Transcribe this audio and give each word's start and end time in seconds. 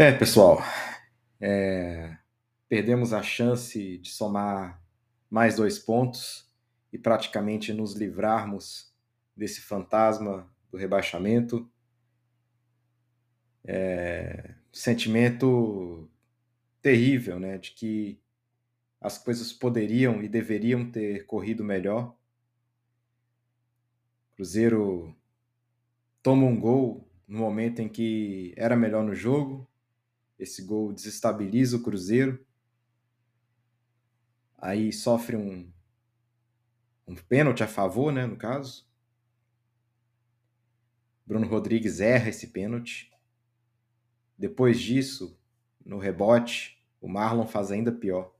É, 0.00 0.10
pessoal, 0.10 0.62
é, 1.38 2.16
perdemos 2.70 3.12
a 3.12 3.22
chance 3.22 3.98
de 3.98 4.08
somar 4.08 4.82
mais 5.28 5.56
dois 5.56 5.78
pontos 5.78 6.50
e 6.90 6.96
praticamente 6.96 7.70
nos 7.74 7.94
livrarmos 7.94 8.94
desse 9.36 9.60
fantasma 9.60 10.50
do 10.70 10.78
rebaixamento. 10.78 11.70
É, 13.62 14.54
sentimento 14.72 16.08
terrível, 16.80 17.38
né, 17.38 17.58
de 17.58 17.72
que 17.72 18.18
as 19.02 19.18
coisas 19.18 19.52
poderiam 19.52 20.22
e 20.22 20.30
deveriam 20.30 20.90
ter 20.90 21.26
corrido 21.26 21.62
melhor. 21.62 22.16
Cruzeiro 24.34 25.14
toma 26.22 26.46
um 26.46 26.58
gol 26.58 27.06
no 27.28 27.40
momento 27.40 27.82
em 27.82 27.88
que 27.90 28.54
era 28.56 28.74
melhor 28.74 29.04
no 29.04 29.14
jogo. 29.14 29.69
Esse 30.40 30.62
gol 30.62 30.90
desestabiliza 30.90 31.76
o 31.76 31.82
Cruzeiro. 31.82 32.42
Aí 34.56 34.90
sofre 34.90 35.36
um, 35.36 35.70
um 37.06 37.14
pênalti 37.14 37.62
a 37.62 37.68
favor, 37.68 38.10
né, 38.10 38.24
no 38.24 38.38
caso. 38.38 38.88
Bruno 41.26 41.46
Rodrigues 41.46 42.00
erra 42.00 42.30
esse 42.30 42.46
pênalti. 42.46 43.12
Depois 44.38 44.80
disso, 44.80 45.38
no 45.84 45.98
rebote, 45.98 46.82
o 47.02 47.06
Marlon 47.06 47.46
faz 47.46 47.70
ainda 47.70 47.92
pior. 47.92 48.34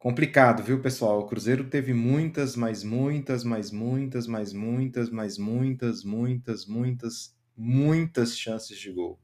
Complicado, 0.00 0.64
viu, 0.64 0.82
pessoal? 0.82 1.20
O 1.20 1.26
Cruzeiro 1.26 1.70
teve 1.70 1.94
muitas, 1.94 2.56
mais 2.56 2.82
muitas, 2.82 3.44
mais 3.44 3.70
muitas, 3.70 4.26
mais 4.26 4.52
muitas, 4.52 5.08
mais 5.10 5.38
muitas, 5.38 6.02
muitas, 6.02 6.66
muitas, 6.66 7.38
muitas 7.56 8.36
chances 8.36 8.76
de 8.78 8.90
gol. 8.90 9.20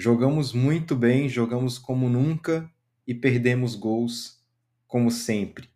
Jogamos 0.00 0.54
muito 0.54 0.96
bem, 0.96 1.28
jogamos 1.28 1.78
como 1.78 2.08
nunca 2.08 2.72
e 3.06 3.14
perdemos 3.14 3.74
gols 3.74 4.42
como 4.86 5.10
sempre. 5.10 5.68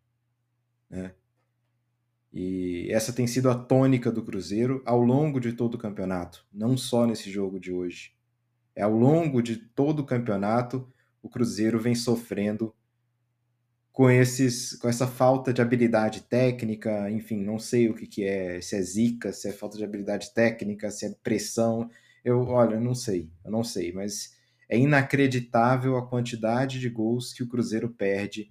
Né? 0.88 1.12
E 2.32 2.88
essa 2.90 3.12
tem 3.12 3.26
sido 3.26 3.50
a 3.50 3.54
tônica 3.54 4.10
do 4.10 4.24
Cruzeiro 4.24 4.82
ao 4.86 4.98
longo 5.02 5.38
de 5.38 5.52
todo 5.52 5.74
o 5.74 5.78
campeonato, 5.78 6.42
não 6.50 6.74
só 6.74 7.06
nesse 7.06 7.30
jogo 7.30 7.60
de 7.60 7.70
hoje. 7.70 8.14
É 8.74 8.80
ao 8.80 8.96
longo 8.96 9.42
de 9.42 9.56
todo 9.58 10.00
o 10.00 10.06
campeonato 10.06 10.90
o 11.22 11.28
Cruzeiro 11.28 11.78
vem 11.78 11.94
sofrendo 11.94 12.74
com 13.92 14.08
esses 14.10 14.74
com 14.76 14.88
essa 14.88 15.06
falta 15.06 15.52
de 15.52 15.60
habilidade 15.60 16.22
técnica, 16.22 17.10
enfim, 17.10 17.44
não 17.44 17.58
sei 17.58 17.90
o 17.90 17.94
que, 17.94 18.06
que 18.06 18.24
é, 18.24 18.58
se 18.62 18.74
é 18.74 18.80
zica, 18.80 19.34
se 19.34 19.50
é 19.50 19.52
falta 19.52 19.76
de 19.76 19.84
habilidade 19.84 20.32
técnica, 20.32 20.90
se 20.90 21.04
é 21.04 21.14
pressão. 21.22 21.90
Eu, 22.24 22.40
olha, 22.48 22.80
não 22.80 22.94
sei, 22.94 23.30
eu 23.44 23.50
não 23.50 23.62
sei, 23.62 23.92
mas 23.92 24.34
é 24.68 24.78
inacreditável 24.78 25.96
a 25.96 26.06
quantidade 26.06 26.80
de 26.80 26.88
gols 26.88 27.32
que 27.32 27.42
o 27.42 27.48
Cruzeiro 27.48 27.90
perde 27.90 28.50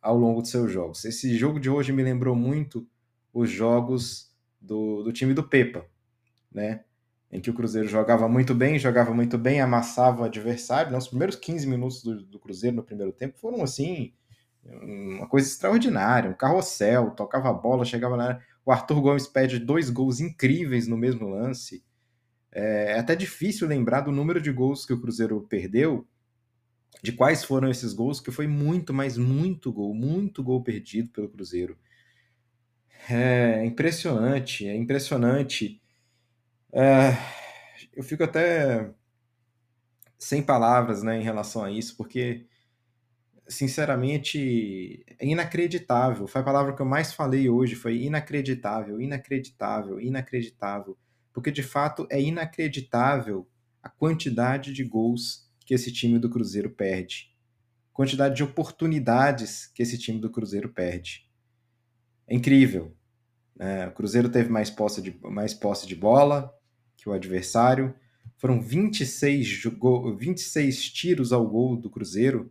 ao 0.00 0.16
longo 0.16 0.42
de 0.42 0.48
seus 0.48 0.70
jogos. 0.70 1.04
Esse 1.04 1.34
jogo 1.36 1.58
de 1.58 1.68
hoje 1.68 1.92
me 1.92 2.02
lembrou 2.02 2.36
muito 2.36 2.86
os 3.32 3.50
jogos 3.50 4.32
do, 4.60 5.02
do 5.02 5.12
time 5.12 5.34
do 5.34 5.42
Pepa, 5.42 5.84
né? 6.52 6.84
Em 7.32 7.40
que 7.40 7.50
o 7.50 7.54
Cruzeiro 7.54 7.88
jogava 7.88 8.28
muito 8.28 8.54
bem, 8.54 8.78
jogava 8.78 9.12
muito 9.12 9.36
bem, 9.36 9.60
amassava 9.60 10.22
o 10.22 10.24
adversário. 10.24 10.92
Nos 10.92 11.08
primeiros 11.08 11.34
15 11.34 11.66
minutos 11.66 12.02
do, 12.02 12.22
do 12.22 12.38
Cruzeiro 12.38 12.76
no 12.76 12.84
primeiro 12.84 13.12
tempo 13.12 13.36
foram 13.38 13.62
assim 13.62 14.12
uma 14.66 15.28
coisa 15.28 15.46
extraordinária, 15.46 16.30
um 16.30 16.34
carrossel, 16.34 17.10
tocava 17.10 17.50
a 17.50 17.52
bola, 17.52 17.84
chegava 17.84 18.16
lá. 18.16 18.40
O 18.64 18.72
Arthur 18.72 19.00
Gomes 19.00 19.26
pede 19.26 19.58
dois 19.58 19.90
gols 19.90 20.20
incríveis 20.20 20.86
no 20.86 20.96
mesmo 20.96 21.28
lance. 21.28 21.84
É, 22.54 22.92
é 22.92 22.98
até 22.98 23.16
difícil 23.16 23.68
lembrar 23.68 24.02
do 24.02 24.12
número 24.12 24.40
de 24.40 24.52
gols 24.52 24.86
que 24.86 24.92
o 24.92 25.00
Cruzeiro 25.00 25.40
perdeu, 25.48 26.06
de 27.02 27.12
quais 27.12 27.44
foram 27.44 27.68
esses 27.68 27.92
gols, 27.92 28.20
que 28.20 28.30
foi 28.30 28.46
muito, 28.46 28.94
mas 28.94 29.18
muito 29.18 29.72
gol, 29.72 29.94
muito 29.94 30.42
gol 30.42 30.62
perdido 30.62 31.10
pelo 31.10 31.28
Cruzeiro. 31.28 31.76
É 33.10 33.64
impressionante, 33.64 34.66
é 34.66 34.74
impressionante. 34.74 35.82
É, 36.72 37.10
eu 37.92 38.02
fico 38.02 38.24
até 38.24 38.90
sem 40.18 40.42
palavras 40.42 41.02
né, 41.02 41.20
em 41.20 41.22
relação 41.22 41.64
a 41.64 41.70
isso, 41.70 41.96
porque 41.96 42.46
sinceramente, 43.48 45.04
é 45.18 45.26
inacreditável. 45.26 46.26
Foi 46.26 46.40
a 46.40 46.44
palavra 46.44 46.74
que 46.74 46.82
eu 46.82 46.86
mais 46.86 47.12
falei 47.12 47.48
hoje, 47.48 47.74
foi 47.74 48.02
inacreditável, 48.02 49.00
inacreditável, 49.00 50.00
inacreditável. 50.00 50.96
Porque 51.34 51.50
de 51.50 51.62
fato 51.62 52.06
é 52.10 52.18
inacreditável 52.18 53.46
a 53.82 53.90
quantidade 53.90 54.72
de 54.72 54.82
gols 54.82 55.50
que 55.66 55.74
esse 55.74 55.92
time 55.92 56.18
do 56.18 56.30
Cruzeiro 56.30 56.70
perde. 56.70 57.30
Quantidade 57.92 58.36
de 58.36 58.42
oportunidades 58.42 59.66
que 59.66 59.82
esse 59.82 59.98
time 59.98 60.18
do 60.18 60.30
Cruzeiro 60.30 60.70
perde. 60.70 61.28
É 62.26 62.34
incrível. 62.34 62.96
Né? 63.54 63.86
O 63.86 63.92
Cruzeiro 63.92 64.30
teve 64.30 64.48
mais 64.48 64.70
posse, 64.70 65.02
de, 65.02 65.18
mais 65.22 65.52
posse 65.52 65.86
de 65.86 65.94
bola 65.94 66.50
que 66.96 67.06
o 67.06 67.12
adversário. 67.12 67.94
Foram 68.38 68.62
26, 68.62 69.64
26 70.16 70.90
tiros 70.90 71.32
ao 71.32 71.46
gol 71.46 71.76
do 71.76 71.90
Cruzeiro 71.90 72.50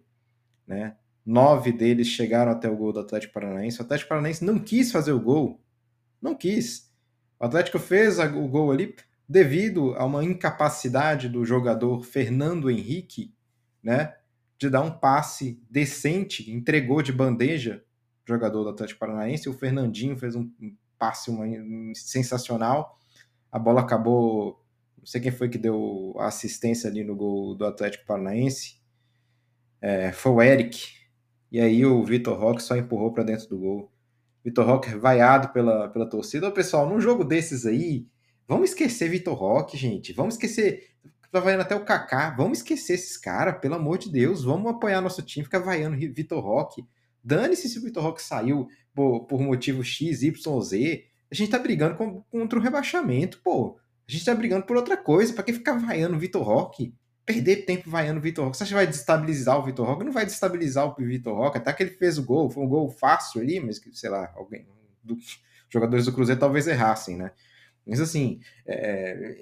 né? 0.68 0.96
Nove 1.26 1.72
deles 1.72 2.08
chegaram 2.08 2.52
até 2.52 2.70
o 2.70 2.76
gol 2.76 2.92
do 2.92 3.00
Atlético 3.00 3.34
Paranaense. 3.34 3.80
O 3.80 3.84
Atlético 3.84 4.10
Paranaense 4.10 4.44
não 4.44 4.60
quis 4.60 4.92
fazer 4.92 5.12
o 5.12 5.20
gol. 5.20 5.62
Não 6.22 6.36
quis. 6.36 6.92
O 7.44 7.46
Atlético 7.46 7.78
fez 7.78 8.20
o 8.20 8.48
gol 8.48 8.72
ali 8.72 8.96
devido 9.28 9.94
a 9.96 10.06
uma 10.06 10.24
incapacidade 10.24 11.28
do 11.28 11.44
jogador 11.44 12.02
Fernando 12.06 12.72
Henrique, 12.72 13.36
né? 13.84 14.16
De 14.58 14.70
dar 14.70 14.80
um 14.80 14.90
passe 14.90 15.62
decente, 15.70 16.50
entregou 16.50 17.02
de 17.02 17.12
bandeja 17.12 17.84
o 18.26 18.32
jogador 18.32 18.64
do 18.64 18.70
Atlético 18.70 19.02
Paranaense. 19.02 19.50
O 19.50 19.54
Fernandinho 19.54 20.16
fez 20.16 20.38
um 20.38 20.50
passe 20.98 21.30
uma, 21.30 21.46
sensacional. 21.94 22.98
A 23.52 23.60
bola 23.60 23.82
acabou. 23.82 24.66
Não 24.98 25.06
sei 25.06 25.20
quem 25.20 25.32
foi 25.34 25.50
que 25.50 25.58
deu 25.58 26.16
a 26.20 26.28
assistência 26.28 26.90
ali 26.90 27.04
no 27.04 27.14
gol 27.14 27.56
do 27.56 27.66
Atlético 27.66 28.06
Paranaense 28.06 28.82
é, 29.82 30.14
foi 30.14 30.32
o 30.32 30.42
Eric. 30.42 30.94
E 31.52 31.60
aí 31.60 31.86
o 31.86 32.06
Vitor 32.06 32.40
Roque 32.40 32.64
só 32.64 32.78
empurrou 32.78 33.12
para 33.12 33.26
dentro 33.26 33.50
do 33.50 33.60
gol. 33.60 33.93
Vitor 34.44 34.66
Roque 34.66 34.94
vaiado 34.96 35.50
pela, 35.54 35.88
pela 35.90 36.10
torcida. 36.10 36.48
Ô, 36.48 36.52
pessoal, 36.52 36.88
num 36.88 37.00
jogo 37.00 37.24
desses 37.24 37.66
aí, 37.66 38.06
vamos 38.48 38.70
esquecer 38.70 39.10
Vitor 39.10 39.34
Roque, 39.34 39.78
gente. 39.78 40.12
Vamos 40.14 40.36
esquecer. 40.36 40.92
Tá 41.32 41.40
vaiando 41.40 41.64
até 41.64 41.76
o 41.76 41.84
Kaká. 41.84 42.30
Vamos 42.32 42.60
esquecer 42.60 42.94
esses 42.94 43.18
caras, 43.18 43.60
pelo 43.60 43.76
amor 43.76 43.98
de 43.98 44.12
Deus. 44.12 44.44
Vamos 44.44 44.72
apoiar 44.72 45.02
nosso 45.02 45.22
time, 45.22 45.44
ficar 45.44 45.60
vaiando 45.60 45.98
Vitor 45.98 46.44
Roque. 46.44 46.86
Dane-se 47.24 47.70
se 47.70 47.80
o 47.80 47.82
Vitor 47.82 48.04
Roque 48.04 48.22
saiu 48.22 48.68
por, 48.94 49.26
por 49.26 49.42
motivo 49.42 49.84
X, 49.84 50.22
Y, 50.22 50.62
Z. 50.62 51.06
A 51.32 51.36
gente 51.36 51.50
tá 51.50 51.58
brigando 51.58 51.96
com, 51.96 52.22
contra 52.24 52.60
o 52.60 52.62
rebaixamento, 52.62 53.42
pô. 53.44 53.80
A 54.08 54.12
gente 54.12 54.26
tá 54.26 54.36
brigando 54.36 54.66
por 54.66 54.76
outra 54.76 54.98
coisa. 54.98 55.34
Para 55.34 55.44
que 55.44 55.54
ficar 55.54 55.74
vaiando 55.80 56.20
Vitor 56.20 56.44
Roque? 56.44 56.94
Perder 57.26 57.66
tempo 57.66 57.90
vaiando 57.90 58.20
o 58.20 58.22
Vitor 58.22 58.46
Roque. 58.46 58.58
Você 58.58 58.64
acha 58.64 58.72
que 58.72 58.76
vai 58.76 58.88
destabilizar 58.88 59.58
o 59.58 59.64
Vitor 59.64 59.86
Roque? 59.86 60.04
Não 60.04 60.12
vai 60.12 60.26
destabilizar 60.26 60.86
o 60.86 60.96
Vitor 60.96 61.36
Roque, 61.36 61.58
até 61.58 61.72
que 61.74 61.84
ele 61.84 61.92
fez 61.92 62.18
o 62.18 62.24
gol, 62.24 62.50
foi 62.50 62.64
um 62.64 62.68
gol 62.68 62.90
fácil 62.90 63.42
ali, 63.42 63.60
mas 63.60 63.80
que, 63.80 63.96
sei 63.98 64.10
lá, 64.10 64.32
alguém 64.36 64.68
dos 65.04 65.42
jogadores 65.70 66.06
do 66.06 66.14
Cruzeiro 66.14 66.40
talvez 66.40 66.68
errassem, 66.68 67.18
né? 67.18 67.32
Mas 67.86 68.00
assim, 68.00 68.40
é, 68.66 69.38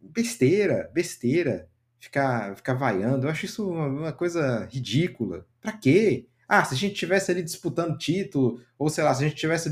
besteira, 0.00 0.90
besteira, 0.92 1.68
ficar, 1.98 2.56
ficar 2.56 2.74
vaiando, 2.74 3.26
eu 3.26 3.30
acho 3.30 3.46
isso 3.46 3.68
uma, 3.68 3.86
uma 3.86 4.12
coisa 4.12 4.68
ridícula. 4.70 5.46
Pra 5.60 5.72
quê? 5.72 6.26
Ah, 6.48 6.64
se 6.64 6.74
a 6.74 6.76
gente 6.76 6.94
tivesse 6.94 7.30
ali 7.30 7.42
disputando 7.42 7.96
título, 7.96 8.60
ou 8.78 8.90
sei 8.90 9.02
lá, 9.04 9.14
se 9.14 9.24
a 9.24 9.28
gente 9.28 9.38
tivesse 9.38 9.70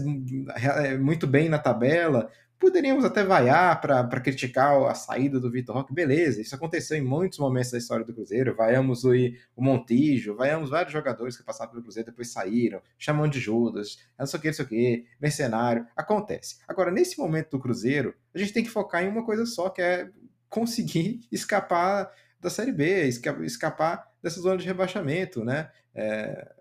é, 0.57 0.97
muito 0.97 1.27
bem 1.27 1.49
na 1.49 1.59
tabela, 1.59 2.31
Poderíamos 2.61 3.07
até 3.07 3.25
vaiar 3.25 3.81
para 3.81 4.21
criticar 4.21 4.83
a 4.83 4.95
saída 4.95 5.41
do 5.41 5.51
Vitor 5.51 5.75
Roque, 5.75 5.95
beleza, 5.95 6.43
isso 6.43 6.55
aconteceu 6.55 6.95
em 6.99 7.01
muitos 7.01 7.39
momentos 7.39 7.71
da 7.71 7.79
história 7.79 8.05
do 8.05 8.13
Cruzeiro. 8.13 8.55
Vaiamos 8.55 9.03
o, 9.03 9.13
o 9.57 9.65
Montijo, 9.65 10.37
vaiamos 10.37 10.69
vários 10.69 10.93
jogadores 10.93 11.39
que 11.39 11.43
passaram 11.43 11.71
pelo 11.71 11.83
Cruzeiro 11.83 12.11
depois 12.11 12.31
saíram, 12.31 12.83
chamando 12.99 13.33
de 13.33 13.41
Judas, 13.41 13.99
não 14.19 14.27
sei 14.27 14.39
o 14.39 14.43
que, 14.43 14.49
não 14.49 14.55
sei 14.55 14.65
o 14.67 14.69
que, 14.69 15.07
mercenário. 15.19 15.87
Acontece. 15.97 16.59
Agora, 16.69 16.91
nesse 16.91 17.19
momento 17.19 17.53
do 17.53 17.59
Cruzeiro, 17.59 18.15
a 18.35 18.39
gente 18.39 18.53
tem 18.53 18.63
que 18.63 18.69
focar 18.69 19.03
em 19.03 19.09
uma 19.09 19.25
coisa 19.25 19.47
só, 19.47 19.71
que 19.71 19.81
é 19.81 20.11
conseguir 20.51 21.27
escapar 21.33 22.13
da 22.39 22.51
Série 22.51 22.73
B, 22.73 23.09
escapar 23.43 24.07
dessa 24.23 24.39
zona 24.39 24.59
de 24.59 24.67
rebaixamento, 24.67 25.43
né? 25.43 25.71
É, 25.95 26.60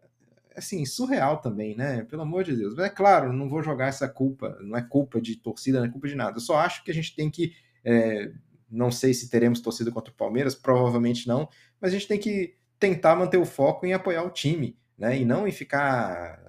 assim, 0.60 0.86
surreal 0.86 1.38
também, 1.42 1.76
né? 1.76 2.04
Pelo 2.04 2.22
amor 2.22 2.44
de 2.44 2.56
Deus. 2.56 2.76
Mas 2.76 2.86
é 2.86 2.90
claro, 2.90 3.34
não 3.34 3.50
vou 3.50 3.64
jogar 3.64 3.88
essa 3.88 4.08
culpa, 4.08 4.58
não 4.62 4.78
é 4.78 4.82
culpa 4.82 5.20
de 5.20 5.36
torcida, 5.36 5.80
não 5.80 5.88
é 5.88 5.92
culpa 5.92 6.08
de 6.08 6.16
nada. 6.16 6.38
Eu 6.38 6.42
só 6.42 6.58
acho 6.58 6.84
que 6.84 6.92
a 6.92 6.94
gente 6.94 7.16
tem 7.16 7.30
que. 7.30 7.54
É, 7.84 8.32
não 8.70 8.92
sei 8.92 9.14
se 9.14 9.30
teremos 9.30 9.62
torcida 9.62 9.92
contra 9.92 10.14
o 10.14 10.16
Palmeiras, 10.16 10.54
provavelmente 10.54 11.28
não, 11.28 11.50
mas 11.82 11.92
a 11.92 11.94
gente 11.94 12.08
tem 12.08 12.20
que 12.20 12.56
tentar 12.80 13.16
manter 13.16 13.38
o 13.38 13.46
foco 13.46 13.86
em 13.86 13.94
apoiar 13.94 14.24
o 14.24 14.30
time, 14.30 14.78
né? 14.98 15.18
E 15.18 15.26
não 15.26 15.48
em 15.48 15.52
ficar 15.52 16.40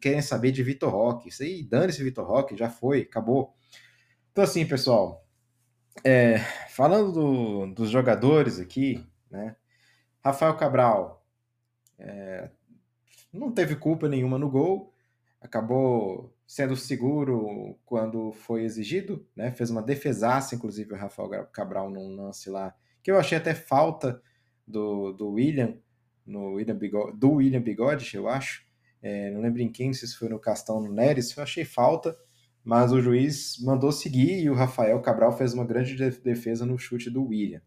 querendo 0.00 0.22
saber 0.22 0.52
de 0.52 0.62
Vitor 0.62 0.90
Roque. 0.90 1.28
Isso 1.28 1.42
aí, 1.42 1.62
dane-se 1.62 2.02
Vitor 2.04 2.26
Roque, 2.26 2.56
já 2.56 2.68
foi, 2.68 3.02
acabou. 3.02 3.54
Então, 4.30 4.44
assim, 4.44 4.66
pessoal, 4.66 5.26
é, 6.04 6.38
falando 6.70 7.12
do, 7.12 7.74
dos 7.74 7.90
jogadores 7.90 8.58
aqui, 8.58 9.04
né? 9.30 9.56
Rafael 10.22 10.54
Cabral 10.56 11.24
é, 11.98 12.50
não 13.32 13.52
teve 13.52 13.76
culpa 13.76 14.08
nenhuma 14.08 14.38
no 14.38 14.50
gol, 14.50 14.92
acabou 15.40 16.34
sendo 16.46 16.76
seguro 16.76 17.78
quando 17.84 18.32
foi 18.32 18.64
exigido, 18.64 19.26
né? 19.34 19.50
Fez 19.52 19.70
uma 19.70 19.82
defesaça, 19.82 20.54
inclusive, 20.54 20.92
o 20.92 20.96
Rafael 20.96 21.46
Cabral 21.46 21.90
num 21.90 22.16
lance 22.16 22.50
lá, 22.50 22.74
que 23.02 23.10
eu 23.10 23.18
achei 23.18 23.38
até 23.38 23.54
falta 23.54 24.20
do, 24.66 25.12
do 25.12 25.30
William, 25.30 25.78
no 26.26 26.54
William 26.54 26.76
Bigode, 26.76 27.16
do 27.18 27.32
William 27.32 27.62
Bigode, 27.62 28.14
eu 28.14 28.28
acho. 28.28 28.64
É, 29.02 29.30
não 29.30 29.40
lembro 29.40 29.62
em 29.62 29.72
quem, 29.72 29.92
se 29.92 30.06
foi 30.14 30.28
no 30.28 30.38
Castão 30.38 30.80
no 30.80 30.92
Neres, 30.92 31.34
eu 31.36 31.42
achei 31.42 31.64
falta, 31.64 32.16
mas 32.62 32.92
o 32.92 33.00
juiz 33.00 33.56
mandou 33.62 33.90
seguir 33.90 34.42
e 34.42 34.50
o 34.50 34.54
Rafael 34.54 35.00
Cabral 35.00 35.32
fez 35.32 35.54
uma 35.54 35.64
grande 35.64 35.96
defesa 35.96 36.66
no 36.66 36.78
chute 36.78 37.08
do 37.10 37.24
William. 37.24 37.62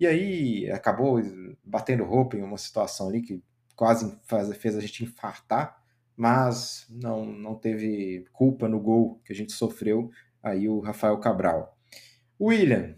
E 0.00 0.06
aí 0.06 0.70
acabou 0.70 1.20
batendo 1.64 2.04
roupa 2.04 2.36
em 2.36 2.42
uma 2.42 2.58
situação 2.58 3.08
ali 3.08 3.22
que 3.22 3.42
quase 3.76 4.18
faz, 4.26 4.54
fez 4.56 4.76
a 4.76 4.80
gente 4.80 5.04
infartar, 5.04 5.80
mas 6.16 6.86
não, 6.90 7.24
não 7.24 7.54
teve 7.54 8.24
culpa 8.32 8.66
no 8.66 8.80
gol 8.80 9.20
que 9.24 9.32
a 9.32 9.36
gente 9.36 9.52
sofreu 9.52 10.10
aí 10.42 10.68
o 10.68 10.80
Rafael 10.80 11.18
Cabral. 11.18 11.76
William 12.40 12.96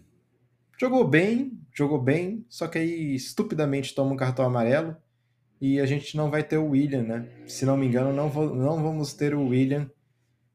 jogou 0.79 1.07
bem, 1.07 1.61
jogou 1.75 2.01
bem, 2.01 2.47
só 2.49 2.69
que 2.69 2.79
aí 2.79 3.15
estupidamente 3.15 3.95
toma 3.95 4.13
um 4.13 4.17
cartão 4.17 4.45
amarelo 4.45 4.97
e 5.61 5.81
a 5.81 5.87
gente 5.87 6.17
não 6.17 6.31
vai 6.31 6.43
ter 6.43 6.57
o 6.57 6.69
William, 6.69 7.03
né? 7.03 7.29
Se 7.47 7.67
não 7.67 7.77
me 7.77 7.87
engano, 7.87 8.13
não, 8.13 8.29
vou, 8.29 8.55
não 8.55 8.81
vamos 8.81 9.13
ter 9.13 9.35
o 9.35 9.49
William 9.49 9.91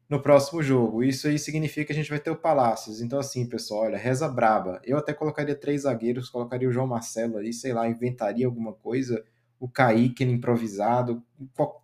no 0.10 0.22
próximo 0.22 0.64
jogo. 0.64 1.04
Isso 1.04 1.28
aí 1.28 1.38
significa 1.38 1.88
que 1.88 1.94
a 1.94 1.96
gente 1.96 2.10
vai 2.10 2.20
ter 2.20 2.30
o 2.30 2.38
Palácios. 2.38 3.02
Então, 3.02 3.20
assim, 3.20 3.46
pessoal, 3.46 3.82
olha, 3.82 3.98
reza 3.98 4.28
braba. 4.30 4.80
Eu 4.86 4.98
até 4.98 5.14
colocaria 5.14 5.56
três 5.56 5.82
zagueiros, 5.82 6.30
colocaria 6.30 6.70
o 6.70 6.72
João 6.72 6.88
Marcelo 6.88 7.38
ali, 7.38 7.52
sei 7.52 7.74
lá, 7.74 7.88
inventaria 7.88 8.46
alguma 8.46 8.74
coisa. 8.74 9.24
O 9.64 9.70
Kaique 9.70 10.26
improvisado. 10.26 11.24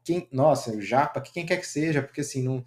Quem, 0.03 0.27
nossa, 0.33 0.75
o 0.75 0.81
Japa, 0.81 1.21
quem 1.21 1.45
quer 1.45 1.55
que 1.55 1.65
seja, 1.65 2.01
porque 2.01 2.19
assim, 2.19 2.43
não. 2.43 2.65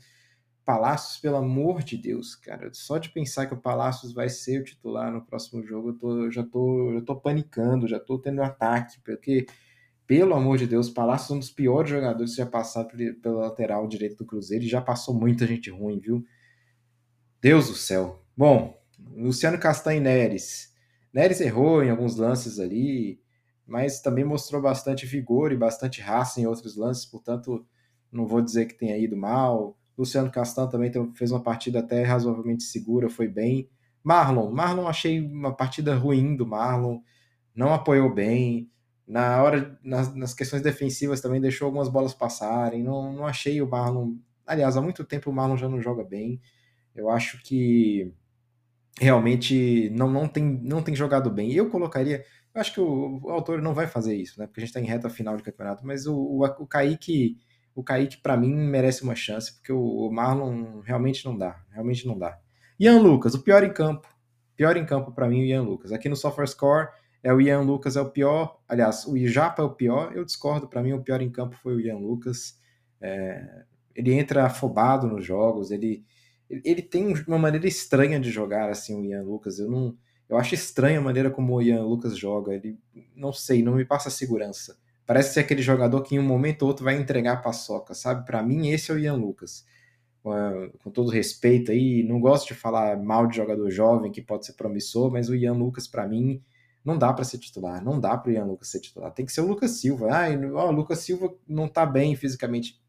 Palácios, 0.64 1.18
pelo 1.20 1.36
amor 1.36 1.82
de 1.82 1.98
Deus, 1.98 2.36
cara. 2.36 2.70
Só 2.72 2.96
de 2.96 3.10
pensar 3.10 3.46
que 3.46 3.52
o 3.52 3.60
Palácios 3.60 4.14
vai 4.14 4.28
ser 4.28 4.60
o 4.60 4.64
titular 4.64 5.12
no 5.12 5.20
próximo 5.20 5.62
jogo, 5.62 5.90
eu, 5.90 5.98
tô, 5.98 6.30
já, 6.30 6.44
tô, 6.44 6.92
eu 6.92 7.04
tô 7.04 7.16
panicando, 7.16 7.88
já 7.88 7.98
tô 7.98 8.16
tendo 8.16 8.40
um 8.40 8.44
ataque, 8.44 9.00
porque 9.04 9.44
pelo 10.06 10.34
amor 10.34 10.56
de 10.58 10.66
Deus, 10.66 10.88
Palácio 10.88 11.32
é 11.32 11.36
um 11.36 11.40
dos 11.40 11.50
piores 11.50 11.90
jogadores 11.90 12.30
que 12.30 12.36
já 12.38 12.46
passaram 12.46 12.88
pela 13.20 13.48
lateral 13.48 13.88
direito 13.88 14.16
do 14.16 14.24
Cruzeiro 14.24 14.64
e 14.64 14.68
já 14.68 14.80
passou 14.80 15.14
muita 15.14 15.46
gente 15.46 15.68
ruim, 15.68 15.98
viu? 15.98 16.24
Deus 17.40 17.68
do 17.68 17.74
céu. 17.74 18.24
Bom, 18.36 18.80
Luciano 19.14 19.58
Castanho 19.58 20.00
Neres. 20.00 20.72
Neres 21.12 21.40
errou 21.40 21.82
em 21.82 21.90
alguns 21.90 22.16
lances 22.16 22.58
ali, 22.58 23.21
mas 23.66 24.00
também 24.00 24.24
mostrou 24.24 24.60
bastante 24.60 25.06
vigor 25.06 25.52
e 25.52 25.56
bastante 25.56 26.00
raça 26.00 26.40
em 26.40 26.46
outros 26.46 26.76
lances, 26.76 27.06
portanto, 27.06 27.66
não 28.10 28.26
vou 28.26 28.42
dizer 28.42 28.66
que 28.66 28.74
tenha 28.74 28.96
ido 28.98 29.16
mal. 29.16 29.76
Luciano 29.96 30.30
Castan 30.30 30.68
também 30.68 30.90
fez 31.14 31.30
uma 31.30 31.42
partida 31.42 31.80
até 31.80 32.02
razoavelmente 32.02 32.64
segura, 32.64 33.08
foi 33.08 33.28
bem. 33.28 33.68
Marlon, 34.02 34.50
Marlon 34.50 34.88
achei 34.88 35.20
uma 35.20 35.54
partida 35.54 35.94
ruim 35.94 36.36
do 36.36 36.46
Marlon, 36.46 37.00
não 37.54 37.72
apoiou 37.72 38.12
bem. 38.12 38.70
Na 39.06 39.42
hora, 39.42 39.78
nas, 39.82 40.14
nas, 40.14 40.34
questões 40.34 40.62
defensivas 40.62 41.20
também 41.20 41.40
deixou 41.40 41.66
algumas 41.66 41.88
bolas 41.88 42.14
passarem. 42.14 42.82
Não, 42.82 43.12
não 43.12 43.26
achei 43.26 43.60
o 43.60 43.68
Marlon. 43.68 44.16
Aliás, 44.46 44.76
há 44.76 44.82
muito 44.82 45.04
tempo 45.04 45.30
o 45.30 45.32
Marlon 45.32 45.56
já 45.56 45.68
não 45.68 45.80
joga 45.80 46.04
bem. 46.04 46.40
Eu 46.94 47.10
acho 47.10 47.42
que 47.42 48.12
realmente 48.98 49.90
não, 49.90 50.10
não, 50.10 50.28
tem, 50.28 50.44
não 50.44 50.82
tem 50.82 50.94
jogado 50.94 51.30
bem. 51.30 51.52
Eu 51.52 51.70
colocaria. 51.70 52.24
Eu 52.54 52.60
acho 52.60 52.74
que 52.74 52.80
o, 52.80 53.20
o 53.22 53.30
autor 53.30 53.62
não 53.62 53.72
vai 53.72 53.86
fazer 53.86 54.14
isso, 54.14 54.38
né? 54.38 54.46
Porque 54.46 54.60
a 54.60 54.62
gente 54.62 54.70
está 54.70 54.80
em 54.80 54.84
reta 54.84 55.08
final 55.08 55.36
de 55.36 55.42
campeonato. 55.42 55.86
Mas 55.86 56.06
o, 56.06 56.14
o, 56.14 56.44
o 56.44 56.66
Kaique, 56.66 57.38
o 57.74 57.82
Kaique 57.82 58.18
para 58.18 58.36
mim, 58.36 58.54
merece 58.54 59.02
uma 59.02 59.14
chance, 59.14 59.54
porque 59.54 59.72
o, 59.72 59.80
o 59.80 60.12
Marlon 60.12 60.80
realmente 60.80 61.24
não 61.24 61.36
dá. 61.36 61.62
Realmente 61.70 62.06
não 62.06 62.18
dá. 62.18 62.38
Ian 62.78 63.00
Lucas, 63.00 63.34
o 63.34 63.42
pior 63.42 63.64
em 63.64 63.72
campo. 63.72 64.08
Pior 64.56 64.76
em 64.76 64.84
campo 64.84 65.12
para 65.12 65.28
mim, 65.28 65.40
o 65.40 65.44
Ian 65.44 65.62
Lucas. 65.62 65.92
Aqui 65.92 66.08
no 66.08 66.16
Software 66.16 66.46
Score 66.46 66.88
é 67.22 67.32
o 67.32 67.40
Ian 67.40 67.60
Lucas 67.60 67.96
é 67.96 68.00
o 68.00 68.10
pior. 68.10 68.60
Aliás, 68.68 69.06
o 69.06 69.16
Japa 69.26 69.62
é 69.62 69.64
o 69.64 69.74
pior. 69.74 70.12
Eu 70.14 70.24
discordo. 70.24 70.68
Para 70.68 70.82
mim, 70.82 70.92
o 70.92 71.02
pior 71.02 71.22
em 71.22 71.30
campo 71.30 71.56
foi 71.56 71.76
o 71.76 71.80
Ian 71.80 71.98
Lucas. 71.98 72.60
É, 73.00 73.64
ele 73.94 74.12
entra 74.12 74.44
afobado 74.44 75.06
nos 75.06 75.24
jogos. 75.24 75.70
Ele, 75.70 76.04
ele 76.50 76.82
tem 76.82 77.14
uma 77.26 77.38
maneira 77.38 77.66
estranha 77.66 78.20
de 78.20 78.30
jogar 78.30 78.68
assim 78.68 79.00
o 79.00 79.04
Ian 79.04 79.22
Lucas. 79.22 79.58
Eu 79.58 79.70
não, 79.70 79.96
eu 80.32 80.38
acho 80.38 80.54
estranha 80.54 80.98
a 80.98 81.02
maneira 81.02 81.30
como 81.30 81.54
o 81.54 81.60
Ian 81.60 81.84
Lucas 81.84 82.16
joga. 82.16 82.54
Ele, 82.54 82.78
não 83.14 83.34
sei, 83.34 83.62
não 83.62 83.74
me 83.74 83.84
passa 83.84 84.08
segurança. 84.08 84.78
Parece 85.04 85.34
ser 85.34 85.40
aquele 85.40 85.60
jogador 85.60 86.00
que 86.02 86.14
em 86.14 86.18
um 86.18 86.22
momento 86.22 86.62
ou 86.62 86.68
outro 86.68 86.86
vai 86.86 86.96
entregar 86.96 87.34
a 87.34 87.36
paçoca, 87.36 87.92
sabe? 87.92 88.24
Para 88.24 88.42
mim, 88.42 88.68
esse 88.68 88.90
é 88.90 88.94
o 88.94 88.98
Ian 88.98 89.16
Lucas. 89.16 89.66
Com 90.22 90.90
todo 90.90 91.10
respeito 91.10 91.70
aí, 91.70 92.02
não 92.02 92.18
gosto 92.18 92.48
de 92.48 92.54
falar 92.54 92.96
mal 92.96 93.26
de 93.26 93.36
jogador 93.36 93.68
jovem 93.68 94.10
que 94.10 94.22
pode 94.22 94.46
ser 94.46 94.54
promissor, 94.54 95.12
mas 95.12 95.28
o 95.28 95.34
Ian 95.34 95.52
Lucas, 95.52 95.86
para 95.86 96.08
mim, 96.08 96.42
não 96.82 96.96
dá 96.96 97.12
para 97.12 97.24
ser 97.24 97.36
titular, 97.36 97.84
não 97.84 98.00
dá 98.00 98.16
para 98.16 98.30
o 98.30 98.32
Ian 98.32 98.46
Lucas 98.46 98.68
ser 98.68 98.80
titular. 98.80 99.12
Tem 99.12 99.26
que 99.26 99.32
ser 99.32 99.42
o 99.42 99.46
Lucas 99.46 99.72
Silva. 99.72 100.08
Ah, 100.10 100.30
o 100.30 100.72
Lucas 100.72 101.00
Silva 101.00 101.34
não 101.46 101.68
tá 101.68 101.84
bem 101.84 102.16
fisicamente. 102.16 102.80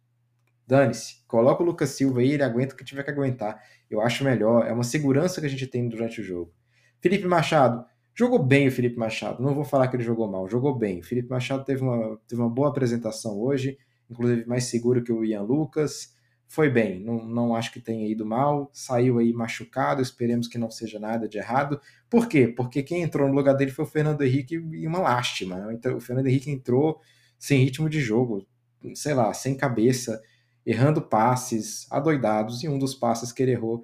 Dane-se, 0.66 1.26
coloca 1.28 1.62
o 1.62 1.66
Lucas 1.66 1.90
Silva 1.90 2.22
aí, 2.22 2.32
ele 2.32 2.44
aguenta 2.44 2.74
o 2.74 2.78
que 2.78 2.86
tiver 2.86 3.04
que 3.04 3.12
aguentar. 3.12 3.62
Eu 3.90 4.00
acho 4.00 4.24
melhor, 4.24 4.66
é 4.66 4.72
uma 4.72 4.86
segurança 4.86 5.42
que 5.42 5.48
a 5.48 5.50
gente 5.50 5.68
tem 5.68 5.90
durante 5.90 6.22
o 6.22 6.24
jogo. 6.24 6.54
Felipe 7.04 7.28
Machado, 7.28 7.84
jogou 8.16 8.42
bem 8.42 8.70
o 8.70 8.72
Felipe 8.72 8.98
Machado, 8.98 9.44
não 9.44 9.54
vou 9.54 9.66
falar 9.66 9.90
que 9.90 9.98
ele 9.98 10.04
jogou 10.04 10.26
mal, 10.26 10.48
jogou 10.48 10.74
bem. 10.74 11.02
O 11.02 11.04
Felipe 11.04 11.30
Machado 11.30 11.66
teve 11.66 11.84
uma, 11.84 12.18
teve 12.26 12.42
uma 12.42 12.50
boa 12.50 12.70
apresentação 12.70 13.38
hoje, 13.42 13.78
inclusive 14.10 14.46
mais 14.48 14.64
seguro 14.64 15.04
que 15.04 15.12
o 15.12 15.26
Ian 15.26 15.42
Lucas 15.42 16.16
foi 16.48 16.70
bem, 16.70 17.04
não, 17.04 17.26
não 17.26 17.56
acho 17.56 17.74
que 17.74 17.82
tenha 17.82 18.08
ido 18.08 18.26
mal, 18.26 18.70
saiu 18.72 19.20
aí 19.20 19.34
machucado, 19.34 20.02
esperemos 20.02 20.48
que 20.48 20.58
não 20.58 20.72
seja 20.72 20.98
nada 20.98 21.28
de 21.28 21.38
errado. 21.38 21.82
Por 22.10 22.30
quê? 22.30 22.48
Porque 22.48 22.82
quem 22.82 23.02
entrou 23.02 23.28
no 23.28 23.34
lugar 23.34 23.54
dele 23.54 23.72
foi 23.72 23.84
o 23.84 23.88
Fernando 23.88 24.22
Henrique 24.22 24.56
e 24.56 24.88
uma 24.88 25.00
lástima. 25.00 25.58
Né? 25.58 25.78
O 25.94 26.00
Fernando 26.00 26.28
Henrique 26.28 26.50
entrou 26.50 27.02
sem 27.38 27.60
ritmo 27.66 27.90
de 27.90 28.00
jogo, 28.00 28.48
sei 28.96 29.14
lá, 29.14 29.34
sem 29.34 29.58
cabeça, 29.58 30.22
errando 30.66 31.02
passes 31.02 31.86
adoidados, 31.92 32.64
e 32.64 32.70
um 32.70 32.80
dos 32.80 32.96
passes 32.96 33.34
que 33.34 33.44
ele 33.44 33.52
errou 33.52 33.84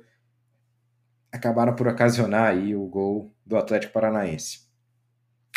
acabaram 1.31 1.75
por 1.75 1.87
ocasionar 1.87 2.49
aí 2.49 2.75
o 2.75 2.85
gol 2.87 3.33
do 3.45 3.57
Atlético 3.57 3.93
Paranaense. 3.93 4.67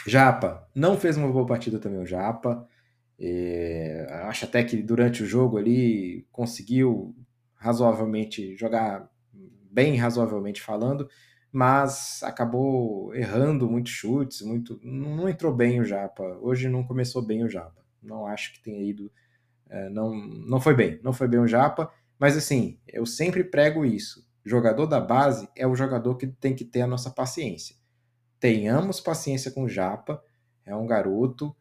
Japa, 0.06 0.68
não 0.74 0.96
fez 0.96 1.16
uma 1.16 1.30
boa 1.30 1.46
partida 1.46 1.78
também 1.78 2.00
o 2.00 2.06
Japa, 2.06 2.66
é, 3.18 4.06
acho 4.24 4.44
até 4.44 4.64
que 4.64 4.82
durante 4.82 5.22
o 5.22 5.26
jogo 5.26 5.56
ali 5.56 6.26
conseguiu 6.32 7.14
razoavelmente 7.54 8.56
jogar 8.56 9.08
bem 9.70 9.96
razoavelmente 9.96 10.60
falando, 10.60 11.08
mas 11.52 12.22
acabou 12.24 13.14
errando 13.14 13.70
muitos 13.70 13.92
chutes, 13.92 14.42
muito 14.42 14.80
não 14.82 15.28
entrou 15.28 15.54
bem 15.54 15.80
o 15.80 15.84
Japa. 15.84 16.38
Hoje 16.40 16.68
não 16.68 16.82
começou 16.82 17.22
bem 17.22 17.44
o 17.44 17.48
Japa. 17.48 17.84
Não 18.02 18.26
acho 18.26 18.54
que 18.54 18.62
tenha 18.62 18.82
ido 18.82 19.12
é, 19.68 19.88
não 19.88 20.14
não 20.14 20.60
foi 20.60 20.74
bem, 20.74 21.00
não 21.02 21.12
foi 21.12 21.28
bem 21.28 21.40
o 21.40 21.46
Japa, 21.46 21.90
mas 22.18 22.36
assim, 22.36 22.78
eu 22.88 23.06
sempre 23.06 23.44
prego 23.44 23.84
isso. 23.84 24.26
Jogador 24.44 24.86
da 24.86 25.00
base 25.00 25.48
é 25.56 25.66
o 25.66 25.74
jogador 25.74 26.16
que 26.16 26.26
tem 26.26 26.54
que 26.54 26.64
ter 26.64 26.82
a 26.82 26.86
nossa 26.86 27.10
paciência. 27.10 27.76
Tenhamos 28.40 29.00
paciência 29.00 29.50
com 29.50 29.64
o 29.64 29.68
Japa, 29.68 30.22
é 30.64 30.74
um 30.74 30.86
garoto 30.86 31.54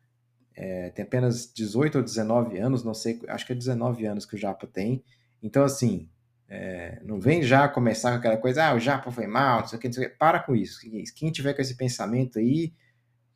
é, 0.56 0.90
tem 0.90 1.04
apenas 1.04 1.52
18 1.52 1.98
ou 1.98 2.04
19 2.04 2.58
anos, 2.60 2.84
não 2.84 2.94
sei, 2.94 3.20
acho 3.28 3.46
que 3.46 3.54
é 3.54 3.56
19 3.56 4.06
anos 4.06 4.26
que 4.26 4.36
o 4.36 4.38
Japa 4.38 4.68
tem. 4.68 5.04
Então, 5.42 5.64
assim, 5.64 6.10
é, 6.48 7.02
não 7.04 7.20
vem 7.20 7.42
já 7.42 7.68
começar 7.68 8.12
com 8.12 8.18
aquela 8.18 8.38
coisa, 8.38 8.66
ah, 8.66 8.76
o 8.76 8.80
Japa 8.80 9.12
foi 9.12 9.28
mal, 9.28 9.62
não 9.62 9.68
sei 9.68 9.78
o 9.78 9.82
que, 9.82 9.88
não 9.88 9.94
sei 9.94 10.06
o 10.06 10.10
que. 10.10 10.18
Para 10.18 10.40
com 10.40 10.56
isso. 10.56 10.80
Quem 11.16 11.32
tiver 11.32 11.54
com 11.54 11.62
esse 11.62 11.76
pensamento 11.76 12.38
aí, 12.38 12.74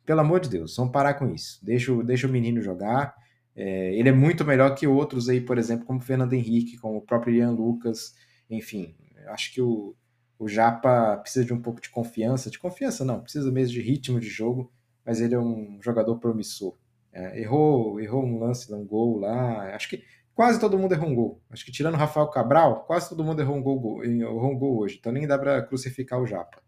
pelo 0.04 0.20
amor 0.20 0.40
de 0.40 0.48
Deus, 0.48 0.76
vamos 0.76 0.92
parar 0.92 1.14
com 1.14 1.28
isso. 1.34 1.58
Deixa, 1.64 1.92
deixa 2.04 2.26
o 2.26 2.30
menino 2.30 2.62
jogar. 2.62 3.14
É, 3.56 3.94
ele 3.94 4.10
é 4.10 4.12
muito 4.12 4.44
melhor 4.44 4.74
que 4.74 4.86
outros 4.86 5.28
aí, 5.28 5.40
por 5.40 5.58
exemplo, 5.58 5.86
como 5.86 5.98
o 5.98 6.02
Fernando 6.02 6.34
Henrique, 6.34 6.76
como 6.76 6.98
o 6.98 7.02
próprio 7.02 7.34
Ian 7.34 7.52
Lucas, 7.52 8.14
enfim. 8.48 8.94
Acho 9.26 9.52
que 9.52 9.60
o, 9.60 9.94
o 10.38 10.48
Japa 10.48 11.16
precisa 11.18 11.44
de 11.44 11.52
um 11.52 11.60
pouco 11.60 11.80
de 11.80 11.90
confiança. 11.90 12.50
De 12.50 12.58
confiança, 12.58 13.04
não, 13.04 13.20
precisa 13.20 13.50
mesmo 13.50 13.74
de 13.74 13.80
ritmo 13.80 14.20
de 14.20 14.28
jogo, 14.28 14.72
mas 15.04 15.20
ele 15.20 15.34
é 15.34 15.38
um 15.38 15.78
jogador 15.82 16.18
promissor. 16.18 16.76
É, 17.12 17.40
errou, 17.40 18.00
errou 18.00 18.24
um 18.24 18.38
lance, 18.38 18.72
um 18.72 18.84
gol 18.84 19.18
lá. 19.18 19.74
Acho 19.74 19.88
que 19.88 20.04
quase 20.34 20.60
todo 20.60 20.78
mundo 20.78 20.92
errou 20.92 21.08
um 21.08 21.14
gol. 21.14 21.42
Acho 21.50 21.64
que 21.64 21.72
tirando 21.72 21.94
o 21.94 21.98
Rafael 21.98 22.28
Cabral, 22.28 22.84
quase 22.84 23.08
todo 23.08 23.24
mundo 23.24 23.40
errou 23.40 23.56
um 23.56 23.62
gol, 23.62 24.04
errou 24.04 24.52
um 24.52 24.58
gol 24.58 24.78
hoje. 24.78 24.96
Então 24.98 25.12
nem 25.12 25.26
dá 25.26 25.38
para 25.38 25.62
crucificar 25.62 26.20
o 26.20 26.26
Japa. 26.26 26.62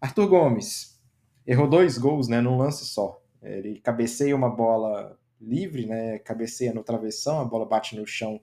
Arthur 0.00 0.26
Gomes 0.26 1.00
errou 1.46 1.68
dois 1.68 1.98
gols, 1.98 2.28
né, 2.28 2.40
num 2.40 2.56
lance 2.56 2.86
só. 2.86 3.22
Ele 3.42 3.78
cabeceia 3.80 4.34
uma 4.34 4.48
bola 4.48 5.18
livre, 5.40 5.86
né, 5.86 6.18
cabeceia 6.20 6.72
no 6.72 6.82
travessão, 6.82 7.40
a 7.40 7.44
bola 7.44 7.66
bate 7.66 7.94
no 7.96 8.06
chão 8.06 8.40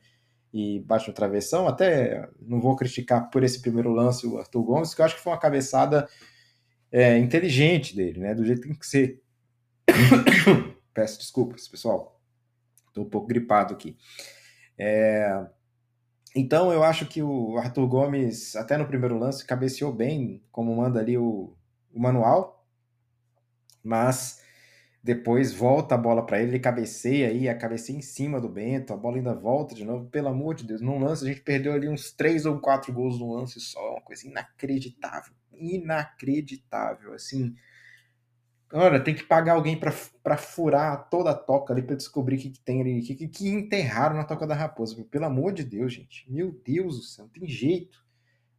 e 0.53 0.79
bate 0.81 1.07
no 1.07 1.13
travessão. 1.13 1.67
Até 1.67 2.29
não 2.39 2.59
vou 2.59 2.75
criticar 2.75 3.29
por 3.29 3.43
esse 3.43 3.61
primeiro 3.61 3.91
lance 3.91 4.27
o 4.27 4.37
Arthur 4.37 4.63
Gomes, 4.63 4.93
que 4.93 5.01
eu 5.01 5.05
acho 5.05 5.15
que 5.15 5.21
foi 5.21 5.33
uma 5.33 5.39
cabeçada 5.39 6.07
é, 6.91 7.17
inteligente 7.17 7.95
dele, 7.95 8.19
né? 8.19 8.35
Do 8.35 8.45
jeito 8.45 8.61
que 8.61 8.67
tem 8.67 8.77
que 8.77 8.87
ser. 8.87 9.21
Peço 10.93 11.19
desculpas, 11.19 11.67
pessoal. 11.67 12.19
Estou 12.87 13.05
um 13.05 13.09
pouco 13.09 13.27
gripado 13.27 13.73
aqui. 13.73 13.97
É, 14.77 15.45
então, 16.35 16.71
eu 16.71 16.83
acho 16.83 17.05
que 17.05 17.21
o 17.21 17.57
Arthur 17.57 17.87
Gomes, 17.87 18.55
até 18.55 18.77
no 18.77 18.87
primeiro 18.87 19.17
lance, 19.17 19.45
cabeceou 19.45 19.91
bem, 19.91 20.41
como 20.51 20.75
manda 20.75 20.99
ali 20.99 21.17
o, 21.17 21.53
o 21.93 21.99
manual, 21.99 22.65
mas 23.83 24.40
depois 25.03 25.51
volta 25.53 25.95
a 25.95 25.97
bola 25.97 26.25
para 26.25 26.41
ele, 26.41 26.51
ele 26.51 26.59
cabeceia 26.59 27.29
aí, 27.29 27.49
a 27.49 27.57
cabeceia 27.57 27.97
em 27.97 28.01
cima 28.01 28.39
do 28.39 28.47
Bento, 28.47 28.93
a 28.93 28.97
bola 28.97 29.17
ainda 29.17 29.33
volta 29.33 29.73
de 29.73 29.83
novo, 29.83 30.09
pelo 30.09 30.27
amor 30.27 30.55
de 30.55 30.65
Deus, 30.65 30.81
num 30.81 30.99
lance 30.99 31.25
a 31.25 31.27
gente 31.27 31.41
perdeu 31.41 31.73
ali 31.73 31.89
uns 31.89 32.11
três 32.11 32.45
ou 32.45 32.59
quatro 32.59 32.93
gols 32.93 33.19
num 33.19 33.33
lance 33.33 33.59
só, 33.59 33.93
uma 33.93 34.01
coisa 34.01 34.27
inacreditável, 34.27 35.33
inacreditável, 35.53 37.13
assim, 37.13 37.55
Olha, 38.73 39.03
tem 39.03 39.13
que 39.13 39.23
pagar 39.23 39.53
alguém 39.53 39.77
para 39.77 40.37
furar 40.37 41.09
toda 41.09 41.31
a 41.31 41.35
toca 41.35 41.73
ali 41.73 41.81
para 41.81 41.95
descobrir 41.95 42.37
o 42.37 42.39
que, 42.39 42.51
que 42.51 42.59
tem 42.61 42.79
ali, 42.79 42.99
o 42.99 43.03
que, 43.03 43.27
que, 43.27 43.49
enterraram 43.49 44.15
na 44.15 44.23
toca 44.23 44.47
da 44.47 44.55
raposa. 44.55 45.03
Pelo 45.11 45.25
amor 45.25 45.51
de 45.51 45.63
Deus, 45.63 45.93
gente. 45.93 46.25
Meu 46.31 46.51
Deus 46.65 46.95
do 46.95 47.03
céu, 47.03 47.25
não 47.25 47.31
tem 47.31 47.49
jeito. 47.49 48.01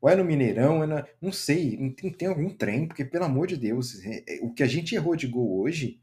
Ou 0.03 0.11
é 0.11 0.17
no 0.17 0.25
Mineirão, 0.25 0.83
é 0.83 0.87
na... 0.87 1.07
não 1.21 1.33
sei, 1.33 1.77
tem, 1.93 2.11
tem 2.13 2.29
algum 2.29 2.51
trem, 2.51 2.87
porque 2.87 3.05
pelo 3.05 3.25
amor 3.25 3.47
de 3.47 3.57
Deus, 3.57 4.05
é, 4.05 4.25
é, 4.29 4.41
o 4.43 4.53
que 4.53 4.63
a 4.63 4.67
gente 4.67 4.95
errou 4.95 5.17
de 5.17 5.29
gol 5.29 5.61
hoje, 5.61 6.02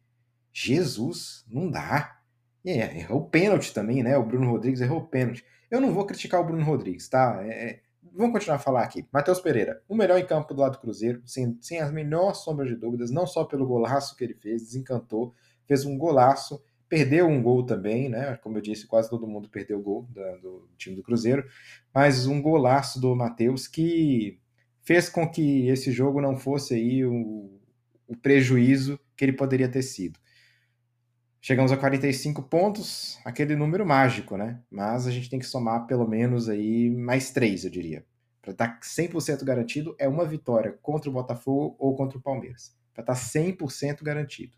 Jesus, 0.53 1.45
não 1.49 1.69
dá. 1.69 2.19
É, 2.65 2.99
errou 2.99 3.21
o 3.21 3.29
pênalti 3.29 3.73
também, 3.73 4.03
né? 4.03 4.17
O 4.17 4.25
Bruno 4.25 4.51
Rodrigues 4.51 4.81
errou 4.81 4.99
o 4.99 5.07
pênalti. 5.07 5.45
Eu 5.71 5.79
não 5.79 5.93
vou 5.93 6.05
criticar 6.05 6.41
o 6.41 6.43
Bruno 6.43 6.63
Rodrigues, 6.63 7.07
tá? 7.07 7.39
É, 7.43 7.69
é 7.69 7.79
vamos 8.13 8.33
continuar 8.33 8.57
a 8.57 8.59
falar 8.59 8.83
aqui. 8.83 9.07
Matheus 9.11 9.39
Pereira, 9.39 9.81
o 9.87 9.95
melhor 9.95 10.19
em 10.19 10.25
campo 10.25 10.53
do 10.53 10.61
lado 10.61 10.73
do 10.73 10.79
Cruzeiro, 10.79 11.21
sem, 11.25 11.57
sem 11.61 11.79
as 11.79 11.91
menores 11.91 12.39
sombras 12.39 12.67
de 12.67 12.75
dúvidas, 12.75 13.11
não 13.11 13.25
só 13.25 13.45
pelo 13.45 13.65
golaço 13.65 14.15
que 14.15 14.23
ele 14.23 14.33
fez, 14.33 14.63
desencantou, 14.63 15.33
fez 15.65 15.85
um 15.85 15.97
golaço, 15.97 16.61
perdeu 16.87 17.27
um 17.27 17.41
gol 17.41 17.63
também, 17.63 18.09
né? 18.09 18.37
Como 18.37 18.57
eu 18.57 18.61
disse, 18.61 18.87
quase 18.87 19.09
todo 19.09 19.27
mundo 19.27 19.49
perdeu 19.49 19.79
o 19.79 19.81
gol 19.83 20.07
da, 20.09 20.37
do 20.37 20.67
time 20.77 20.95
do 20.95 21.03
Cruzeiro, 21.03 21.45
mas 21.93 22.25
um 22.25 22.41
golaço 22.41 22.99
do 22.99 23.15
Matheus 23.15 23.67
que 23.67 24.39
fez 24.81 25.07
com 25.07 25.29
que 25.29 25.67
esse 25.67 25.91
jogo 25.91 26.19
não 26.19 26.35
fosse 26.35 26.73
aí 26.73 27.05
o, 27.05 27.59
o 28.07 28.17
prejuízo 28.17 28.99
que 29.15 29.23
ele 29.23 29.33
poderia 29.33 29.69
ter 29.69 29.83
sido. 29.83 30.19
Chegamos 31.41 31.71
a 31.71 31.77
45 31.77 32.43
pontos, 32.43 33.17
aquele 33.23 33.55
número 33.55 33.85
mágico, 33.85 34.35
né? 34.35 34.61
Mas 34.69 35.07
a 35.07 35.11
gente 35.11 35.29
tem 35.29 35.39
que 35.39 35.45
somar 35.45 35.87
pelo 35.87 36.07
menos 36.07 36.49
aí 36.49 36.89
mais 36.89 37.31
três, 37.31 37.63
eu 37.63 37.69
diria. 37.69 38.05
Para 38.41 38.51
estar 38.51 38.67
tá 38.67 38.79
100% 38.81 39.43
garantido, 39.45 39.95
é 39.97 40.07
uma 40.07 40.25
vitória 40.25 40.77
contra 40.81 41.09
o 41.09 41.13
Botafogo 41.13 41.75
ou 41.79 41.95
contra 41.95 42.17
o 42.17 42.21
Palmeiras. 42.21 42.75
Para 42.93 43.03
estar 43.03 43.13
tá 43.13 43.19
100% 43.19 44.03
garantido. 44.03 44.53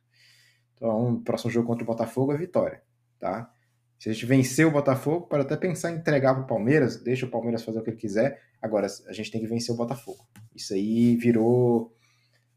Então, 0.74 1.14
o 1.14 1.22
próximo 1.22 1.52
jogo 1.52 1.68
contra 1.68 1.84
o 1.84 1.88
Botafogo 1.88 2.34
é 2.34 2.38
vitória, 2.38 2.82
tá? 3.20 3.54
Se 4.00 4.10
a 4.10 4.14
gente 4.14 4.26
vencer 4.26 4.66
o 4.66 4.72
Botafogo, 4.72 5.28
pode 5.28 5.44
até 5.44 5.56
pensar 5.56 5.92
em 5.92 5.98
entregar 5.98 6.34
para 6.34 6.44
o 6.44 6.48
Palmeiras, 6.48 6.98
deixa 6.98 7.28
o 7.28 7.30
Palmeiras 7.30 7.64
fazer 7.64 7.78
o 7.78 7.84
que 7.84 7.92
ele 7.92 7.98
quiser. 7.98 8.42
Agora, 8.60 8.88
a 9.08 9.14
gente 9.14 9.30
tem 9.30 9.40
que 9.40 9.46
vencer 9.46 9.76
o 9.76 9.78
Botafogo. 9.78 10.26
Isso 10.56 10.74
aí 10.74 11.16
virou 11.16 11.96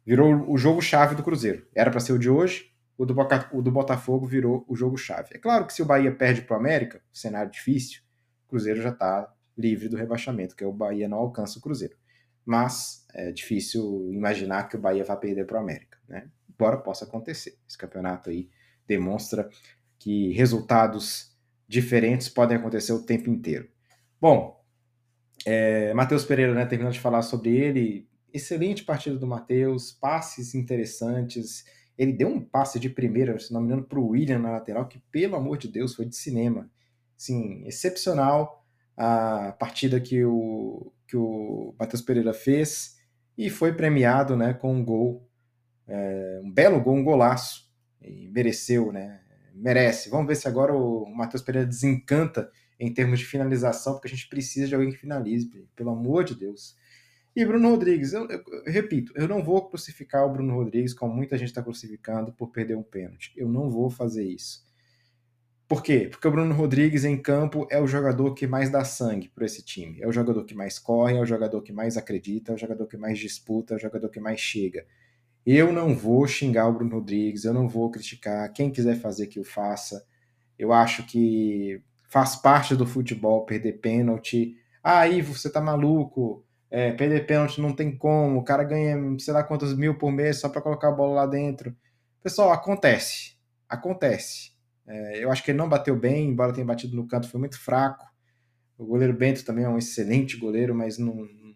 virou 0.06 0.50
o 0.50 0.56
jogo 0.56 0.80
chave 0.80 1.14
do 1.14 1.22
Cruzeiro. 1.22 1.66
Era 1.74 1.90
para 1.90 2.00
ser 2.00 2.12
o 2.12 2.18
de 2.18 2.30
hoje, 2.30 2.73
o 2.96 3.04
do, 3.04 3.14
Boca, 3.14 3.48
o 3.52 3.60
do 3.60 3.70
Botafogo 3.70 4.26
virou 4.26 4.64
o 4.68 4.76
jogo-chave. 4.76 5.30
É 5.34 5.38
claro 5.38 5.66
que 5.66 5.72
se 5.72 5.82
o 5.82 5.86
Bahia 5.86 6.14
perde 6.14 6.42
para 6.42 6.56
o 6.56 6.60
América, 6.60 7.02
cenário 7.12 7.50
difícil, 7.50 8.02
o 8.46 8.48
Cruzeiro 8.50 8.80
já 8.80 8.90
está 8.90 9.32
livre 9.56 9.88
do 9.88 9.96
rebaixamento, 9.96 10.54
que 10.54 10.64
é 10.64 10.66
o 10.66 10.72
Bahia 10.72 11.08
não 11.08 11.18
alcança 11.18 11.58
o 11.58 11.62
Cruzeiro. 11.62 11.96
Mas 12.44 13.06
é 13.14 13.32
difícil 13.32 14.12
imaginar 14.12 14.68
que 14.68 14.76
o 14.76 14.80
Bahia 14.80 15.04
vai 15.04 15.16
perder 15.18 15.46
para 15.46 15.58
o 15.58 15.60
América, 15.60 15.98
né? 16.08 16.28
Embora 16.48 16.76
possa 16.76 17.04
acontecer. 17.04 17.58
Esse 17.68 17.76
campeonato 17.76 18.30
aí 18.30 18.48
demonstra 18.86 19.48
que 19.98 20.32
resultados 20.32 21.34
diferentes 21.66 22.28
podem 22.28 22.56
acontecer 22.56 22.92
o 22.92 23.02
tempo 23.02 23.30
inteiro. 23.30 23.68
Bom, 24.20 24.62
é, 25.46 25.92
Matheus 25.94 26.24
Pereira, 26.24 26.54
né, 26.54 26.64
terminando 26.66 26.92
de 26.92 27.00
falar 27.00 27.22
sobre 27.22 27.56
ele, 27.56 28.08
excelente 28.32 28.84
partida 28.84 29.16
do 29.16 29.26
Matheus, 29.26 29.92
passes 29.92 30.54
interessantes, 30.54 31.64
ele 31.96 32.12
deu 32.12 32.28
um 32.28 32.40
passe 32.40 32.78
de 32.78 32.88
primeira, 32.90 33.38
se 33.38 33.52
não 33.52 33.60
me 33.60 33.66
engano, 33.66 33.84
para 33.84 33.98
o 33.98 34.08
William 34.08 34.38
na 34.38 34.50
lateral, 34.50 34.88
que 34.88 34.98
pelo 35.10 35.36
amor 35.36 35.58
de 35.58 35.68
Deus 35.68 35.94
foi 35.94 36.06
de 36.06 36.16
cinema. 36.16 36.70
Sim, 37.16 37.62
excepcional 37.66 38.64
a 38.96 39.52
partida 39.58 40.00
que 40.00 40.24
o, 40.24 40.92
que 41.06 41.16
o 41.16 41.74
Matheus 41.78 42.02
Pereira 42.02 42.32
fez 42.32 42.96
e 43.36 43.50
foi 43.50 43.72
premiado 43.72 44.36
né, 44.36 44.54
com 44.54 44.74
um 44.74 44.84
gol, 44.84 45.28
é, 45.86 46.40
um 46.42 46.50
belo 46.50 46.80
gol, 46.80 46.96
um 46.96 47.04
golaço. 47.04 47.64
E 48.00 48.28
mereceu, 48.28 48.92
né? 48.92 49.20
Merece. 49.54 50.10
Vamos 50.10 50.26
ver 50.26 50.34
se 50.34 50.46
agora 50.46 50.74
o 50.74 51.06
Matheus 51.06 51.42
Pereira 51.42 51.66
desencanta 51.66 52.50
em 52.78 52.92
termos 52.92 53.20
de 53.20 53.24
finalização, 53.24 53.94
porque 53.94 54.08
a 54.08 54.10
gente 54.10 54.28
precisa 54.28 54.66
de 54.66 54.74
alguém 54.74 54.90
que 54.90 54.98
finalize, 54.98 55.48
pelo 55.74 55.90
amor 55.90 56.22
de 56.24 56.34
Deus. 56.34 56.76
E 57.36 57.44
Bruno 57.44 57.70
Rodrigues, 57.70 58.12
eu, 58.12 58.28
eu, 58.28 58.44
eu, 58.46 58.72
repito, 58.72 59.12
eu 59.16 59.26
não 59.26 59.42
vou 59.42 59.68
crucificar 59.68 60.24
o 60.24 60.32
Bruno 60.32 60.54
Rodrigues 60.54 60.94
como 60.94 61.12
muita 61.12 61.36
gente 61.36 61.48
está 61.48 61.62
crucificando 61.62 62.32
por 62.32 62.50
perder 62.50 62.76
um 62.76 62.82
pênalti. 62.82 63.32
Eu 63.36 63.48
não 63.48 63.68
vou 63.68 63.90
fazer 63.90 64.22
isso. 64.24 64.64
Por 65.66 65.82
quê? 65.82 66.06
Porque 66.08 66.28
o 66.28 66.30
Bruno 66.30 66.54
Rodrigues 66.54 67.04
em 67.04 67.20
campo 67.20 67.66
é 67.70 67.80
o 67.80 67.86
jogador 67.86 68.34
que 68.34 68.46
mais 68.46 68.70
dá 68.70 68.84
sangue 68.84 69.28
para 69.30 69.46
esse 69.46 69.64
time. 69.64 70.00
É 70.00 70.06
o 70.06 70.12
jogador 70.12 70.44
que 70.44 70.54
mais 70.54 70.78
corre, 70.78 71.16
é 71.16 71.20
o 71.20 71.26
jogador 71.26 71.60
que 71.62 71.72
mais 71.72 71.96
acredita, 71.96 72.52
é 72.52 72.54
o 72.54 72.58
jogador 72.58 72.86
que 72.86 72.96
mais 72.96 73.18
disputa, 73.18 73.74
é 73.74 73.76
o 73.76 73.80
jogador 73.80 74.08
que 74.10 74.20
mais 74.20 74.38
chega. 74.38 74.86
Eu 75.44 75.72
não 75.72 75.96
vou 75.96 76.28
xingar 76.28 76.68
o 76.68 76.72
Bruno 76.72 76.96
Rodrigues, 76.96 77.44
eu 77.44 77.52
não 77.52 77.68
vou 77.68 77.90
criticar. 77.90 78.52
Quem 78.52 78.70
quiser 78.70 78.96
fazer 78.96 79.26
que 79.26 79.40
o 79.40 79.44
faça. 79.44 80.06
Eu 80.56 80.72
acho 80.72 81.04
que 81.06 81.82
faz 82.08 82.36
parte 82.36 82.76
do 82.76 82.86
futebol 82.86 83.44
perder 83.44 83.80
pênalti. 83.80 84.56
Ah, 84.82 85.08
Ivo, 85.08 85.34
você 85.34 85.50
tá 85.50 85.60
maluco 85.60 86.44
é, 86.74 86.90
perder 86.90 87.24
pênalti 87.24 87.60
não 87.60 87.72
tem 87.72 87.96
como, 87.96 88.40
o 88.40 88.42
cara 88.42 88.64
ganha 88.64 88.96
sei 89.20 89.32
lá 89.32 89.44
quantos 89.44 89.76
mil 89.76 89.96
por 89.96 90.10
mês 90.10 90.40
só 90.40 90.48
para 90.48 90.60
colocar 90.60 90.88
a 90.88 90.92
bola 90.92 91.14
lá 91.14 91.26
dentro. 91.26 91.72
Pessoal, 92.20 92.50
acontece, 92.50 93.36
acontece. 93.68 94.50
É, 94.84 95.22
eu 95.22 95.30
acho 95.30 95.44
que 95.44 95.52
ele 95.52 95.58
não 95.58 95.68
bateu 95.68 95.94
bem, 95.94 96.28
embora 96.28 96.52
tenha 96.52 96.66
batido 96.66 96.96
no 96.96 97.06
canto, 97.06 97.28
foi 97.28 97.38
muito 97.38 97.60
fraco. 97.60 98.04
O 98.76 98.84
goleiro 98.84 99.16
Bento 99.16 99.44
também 99.44 99.64
é 99.64 99.68
um 99.68 99.78
excelente 99.78 100.36
goleiro, 100.36 100.74
mas 100.74 100.98
não, 100.98 101.14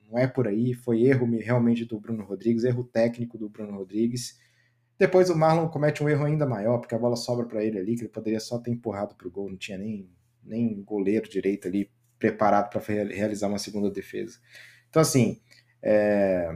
não 0.09 0.17
é 0.17 0.29
por 0.29 0.47
aí. 0.47 0.73
Foi 0.73 1.03
erro 1.03 1.27
realmente 1.41 1.85
do 1.85 1.99
Bruno 1.99 2.23
Rodrigues, 2.23 2.63
erro 2.63 2.85
técnico 2.85 3.37
do 3.37 3.49
Bruno 3.49 3.77
Rodrigues. 3.77 4.39
Depois 4.97 5.31
o 5.31 5.37
Marlon 5.37 5.67
comete 5.67 6.01
um 6.01 6.09
erro 6.09 6.27
ainda 6.27 6.47
maior, 6.47 6.79
porque 6.79 6.95
a 6.95 6.99
bola 6.99 7.17
sobra 7.17 7.45
para 7.45 7.65
ele 7.65 7.77
ali, 7.77 7.97
que 7.97 8.03
ele 8.03 8.09
poderia 8.09 8.39
só 8.39 8.57
ter 8.57 8.71
empurrado 8.71 9.17
para 9.17 9.27
o 9.27 9.31
gol, 9.33 9.51
não 9.51 9.59
tinha 9.59 9.79
nem, 9.79 10.09
nem 10.45 10.81
goleiro 10.85 11.29
direito 11.29 11.67
ali 11.67 11.91
preparado 12.21 12.71
para 12.71 12.81
realizar 12.81 13.49
uma 13.49 13.59
segunda 13.59 13.91
defesa. 13.91 14.39
Então, 14.91 15.03
assim, 15.03 15.41
é... 15.83 16.55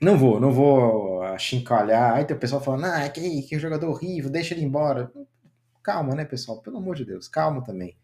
não 0.00 0.16
vou, 0.16 0.40
não 0.40 0.52
vou 0.52 1.22
achincalhar. 1.22 2.14
Aí 2.14 2.24
tem 2.24 2.36
o 2.36 2.40
pessoal 2.40 2.60
falando, 2.62 2.84
ah, 2.86 3.08
que, 3.08 3.42
que 3.42 3.58
jogador 3.58 3.88
horrível, 3.88 4.30
deixa 4.30 4.54
ele 4.54 4.64
embora. 4.64 5.10
Calma, 5.82 6.14
né, 6.14 6.24
pessoal? 6.24 6.60
Pelo 6.60 6.78
amor 6.78 6.96
de 6.96 7.04
Deus, 7.04 7.28
calma 7.28 7.62
também. 7.64 7.96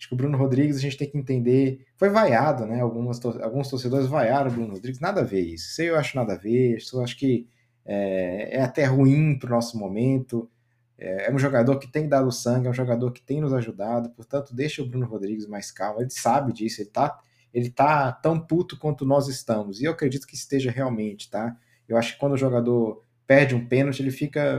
Acho 0.00 0.08
que 0.08 0.14
o 0.14 0.16
Bruno 0.16 0.38
Rodrigues 0.38 0.78
a 0.78 0.80
gente 0.80 0.96
tem 0.96 1.10
que 1.10 1.18
entender. 1.18 1.84
Foi 1.98 2.08
vaiado, 2.08 2.64
né? 2.64 2.80
Algumas, 2.80 3.22
alguns 3.22 3.68
torcedores 3.68 4.06
vaiaram 4.06 4.50
o 4.50 4.54
Bruno 4.54 4.72
Rodrigues. 4.72 4.98
Nada 4.98 5.20
a 5.20 5.24
ver 5.24 5.40
isso. 5.40 5.68
Isso 5.68 5.82
eu 5.82 5.96
acho 5.96 6.16
nada 6.16 6.32
a 6.32 6.36
ver. 6.38 6.78
Isso 6.78 6.96
eu 6.96 7.04
acho 7.04 7.18
que 7.18 7.46
é, 7.84 8.56
é 8.56 8.62
até 8.62 8.86
ruim 8.86 9.38
para 9.38 9.48
o 9.48 9.50
nosso 9.50 9.78
momento. 9.78 10.50
É, 10.96 11.26
é, 11.28 11.34
um 11.34 11.38
jogador 11.38 11.78
que 11.78 11.86
tem 11.86 12.08
dado 12.08 12.32
sangue, 12.32 12.66
é 12.66 12.70
um 12.70 12.74
jogador 12.74 13.12
que 13.12 13.20
tem 13.20 13.42
nos 13.42 13.52
ajudado. 13.52 14.08
Portanto, 14.10 14.54
deixa 14.54 14.80
o 14.80 14.86
Bruno 14.86 15.04
Rodrigues 15.04 15.46
mais 15.46 15.70
calmo. 15.70 16.00
Ele 16.00 16.08
sabe 16.08 16.54
disso. 16.54 16.80
Ele 16.80 16.88
está 16.88 17.18
ele 17.52 17.70
tá 17.70 18.12
tão 18.12 18.38
puto 18.38 18.78
quanto 18.78 19.04
nós 19.04 19.28
estamos. 19.28 19.80
E 19.80 19.84
eu 19.84 19.92
acredito 19.92 20.26
que 20.26 20.34
esteja 20.34 20.70
realmente, 20.70 21.30
tá? 21.30 21.56
Eu 21.88 21.96
acho 21.96 22.14
que 22.14 22.20
quando 22.20 22.32
o 22.34 22.38
jogador 22.38 23.04
perde 23.26 23.54
um 23.54 23.66
pênalti, 23.66 24.00
ele 24.00 24.10
fica. 24.10 24.58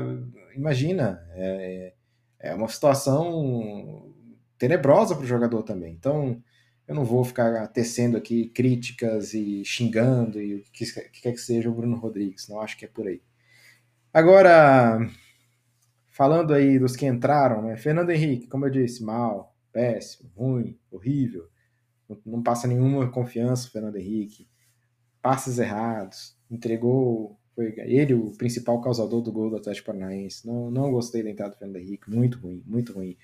Imagina, 0.56 1.26
é, 1.32 1.94
é 2.40 2.54
uma 2.54 2.68
situação 2.68 4.14
tenebrosa 4.58 5.16
para 5.16 5.24
o 5.24 5.28
jogador 5.28 5.64
também. 5.64 5.94
Então, 5.94 6.42
eu 6.88 6.94
não 6.94 7.06
vou 7.06 7.24
ficar 7.24 7.66
tecendo 7.68 8.18
aqui 8.18 8.50
críticas 8.50 9.34
e 9.34 9.64
xingando 9.64 10.42
e 10.42 10.56
o 10.56 10.64
que, 10.74 10.86
que 10.86 11.22
quer 11.22 11.32
que 11.32 11.38
seja 11.38 11.70
o 11.70 11.74
Bruno 11.74 11.98
Rodrigues. 11.98 12.48
Não 12.50 12.60
acho 12.60 12.78
que 12.78 12.86
é 12.86 12.88
por 12.88 13.08
aí. 13.08 13.22
Agora, 14.14 15.00
falando 16.10 16.54
aí 16.54 16.78
dos 16.78 16.98
que 16.98 17.06
entraram, 17.06 17.62
né? 17.62 17.78
Fernando 17.78 18.10
Henrique, 18.10 18.48
como 18.48 18.66
eu 18.66 18.70
disse, 18.70 19.02
mal, 19.02 19.56
péssimo, 19.72 20.30
ruim, 20.36 20.78
horrível 20.92 21.50
não 22.26 22.42
passa 22.42 22.68
nenhuma 22.68 23.10
confiança 23.10 23.68
o 23.68 23.72
Fernando 23.72 23.98
Henrique, 23.98 24.48
passes 25.22 25.60
errados, 25.60 26.36
entregou, 26.50 27.40
foi 27.56 27.74
ele 27.78 28.14
o 28.14 28.32
principal 28.32 28.82
causador 28.82 29.22
do 29.22 29.32
gol 29.32 29.50
do 29.50 29.58
Atlético 29.58 29.88
Paranaense. 29.88 30.46
Não, 30.48 30.72
não 30.72 30.92
gostei 30.92 31.24
da 31.24 31.30
entrada 31.30 31.54
do 31.54 31.58
Fernando 31.58 31.78
Henrique, 31.78 32.10
muito 32.10 32.40
ruim, 32.40 32.64
muito 32.66 32.94
ruim. 32.94 33.18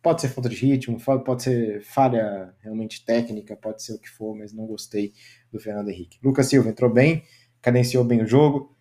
Pode 0.00 0.20
ser 0.20 0.28
falta 0.28 0.48
de 0.48 0.56
ritmo, 0.56 0.98
pode 1.24 1.42
ser 1.44 1.82
falha 1.82 2.52
realmente 2.60 3.04
técnica, 3.04 3.54
pode 3.54 3.82
ser 3.82 3.92
o 3.92 3.98
que 3.98 4.08
for, 4.08 4.34
mas 4.36 4.52
não 4.52 4.66
gostei 4.66 5.12
do 5.52 5.60
Fernando 5.60 5.90
Henrique. 5.90 6.18
Lucas 6.22 6.46
Silva 6.46 6.70
entrou 6.70 6.92
bem, 6.92 7.22
cadenciou 7.60 8.02
bem 8.02 8.22
o 8.22 8.26
jogo, 8.26 8.74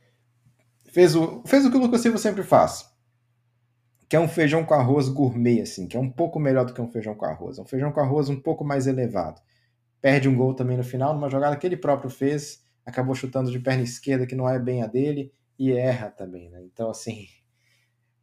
fez 0.92 1.16
o, 1.16 1.44
fez 1.46 1.66
o 1.66 1.70
que 1.70 1.78
o 1.78 1.80
Lucas 1.80 2.02
Silva 2.02 2.18
sempre 2.18 2.44
faz. 2.44 2.90
Que 4.10 4.16
é 4.16 4.20
um 4.20 4.28
feijão 4.28 4.66
com 4.66 4.74
arroz 4.74 5.08
gourmet, 5.08 5.62
assim, 5.62 5.88
que 5.88 5.96
é 5.96 6.00
um 6.00 6.10
pouco 6.10 6.40
melhor 6.40 6.66
do 6.66 6.74
que 6.74 6.82
um 6.82 6.90
feijão 6.90 7.14
com 7.14 7.26
arroz. 7.26 7.60
É 7.60 7.62
um 7.62 7.66
feijão 7.66 7.92
com 7.92 8.00
arroz 8.00 8.28
um 8.28 8.40
pouco 8.40 8.64
mais 8.64 8.88
elevado. 8.88 9.40
Perde 10.02 10.28
um 10.28 10.36
gol 10.36 10.54
também 10.54 10.78
no 10.78 10.84
final, 10.84 11.14
numa 11.14 11.30
jogada 11.30 11.56
que 11.56 11.66
ele 11.66 11.78
próprio 11.78 12.10
fez, 12.10 12.64
acabou 12.86 13.14
chutando 13.14 13.52
de 13.52 13.60
perna 13.60 13.84
esquerda, 13.84 14.26
que 14.26 14.36
não 14.36 14.50
é 14.50 14.58
bem 14.58 14.82
a 14.82 14.88
dele, 14.88 15.32
e 15.58 15.72
erra 15.72 16.10
também, 16.10 16.50
né? 16.50 16.64
Então, 16.64 16.90
assim, 16.90 17.28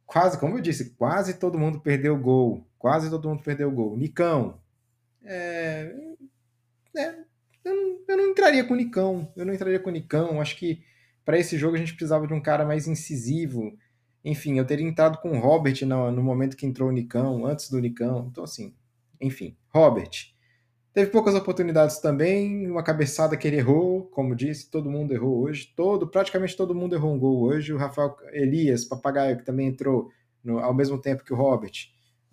quase, 0.05 0.37
como 0.37 0.57
eu 0.57 0.61
disse, 0.61 0.95
quase 0.95 1.35
todo 1.35 1.57
mundo 1.57 1.79
perdeu 1.79 2.15
o 2.15 2.19
gol. 2.19 2.67
Quase 2.77 3.09
todo 3.09 3.29
mundo 3.29 3.43
perdeu 3.43 3.69
o 3.69 3.71
gol. 3.71 3.97
Nicão, 3.97 4.59
é, 5.23 5.93
é, 6.97 7.15
eu, 7.63 7.75
não, 7.75 7.99
eu, 8.07 8.17
não, 8.17 8.29
entraria 8.31 8.63
com 8.63 8.73
o 8.73 8.77
Nicão. 8.77 9.31
Eu 9.35 9.45
não 9.45 9.53
entraria 9.53 9.79
com 9.79 9.89
o 9.89 9.93
Nicão. 9.93 10.41
Acho 10.41 10.57
que 10.57 10.83
para 11.23 11.37
esse 11.37 11.57
jogo 11.57 11.75
a 11.75 11.79
gente 11.79 11.93
precisava 11.93 12.25
de 12.25 12.33
um 12.33 12.41
cara 12.41 12.65
mais 12.65 12.87
incisivo. 12.87 13.77
Enfim, 14.23 14.57
eu 14.57 14.65
teria 14.65 14.87
entrado 14.87 15.19
com 15.19 15.31
o 15.31 15.39
Robert 15.39 15.85
no, 15.85 16.11
no 16.11 16.23
momento 16.23 16.57
que 16.57 16.65
entrou 16.65 16.89
o 16.89 16.91
Nicão, 16.91 17.45
antes 17.45 17.69
do 17.69 17.79
Nicão. 17.79 18.27
Então, 18.31 18.43
assim, 18.43 18.73
enfim, 19.21 19.55
Robert. 19.69 20.33
Teve 20.99 21.11
poucas 21.11 21.33
oportunidades 21.33 21.99
também, 21.99 22.69
uma 22.69 22.83
cabeçada 22.83 23.37
que 23.37 23.47
ele 23.47 23.55
errou, 23.55 24.07
como 24.07 24.35
disse, 24.35 24.69
todo 24.69 24.91
mundo 24.91 25.13
errou 25.13 25.43
hoje, 25.43 25.71
todo, 25.73 26.05
praticamente 26.05 26.57
todo 26.57 26.75
mundo 26.75 26.93
errou 26.93 27.15
um 27.15 27.17
gol 27.17 27.41
hoje. 27.41 27.71
O 27.71 27.77
Rafael 27.77 28.17
Elias, 28.33 28.83
papagaio, 28.83 29.37
que 29.37 29.45
também 29.45 29.67
entrou 29.67 30.11
no, 30.43 30.59
ao 30.59 30.73
mesmo 30.73 30.99
tempo 30.99 31.23
que 31.23 31.31
o 31.31 31.37
Robert, 31.37 31.71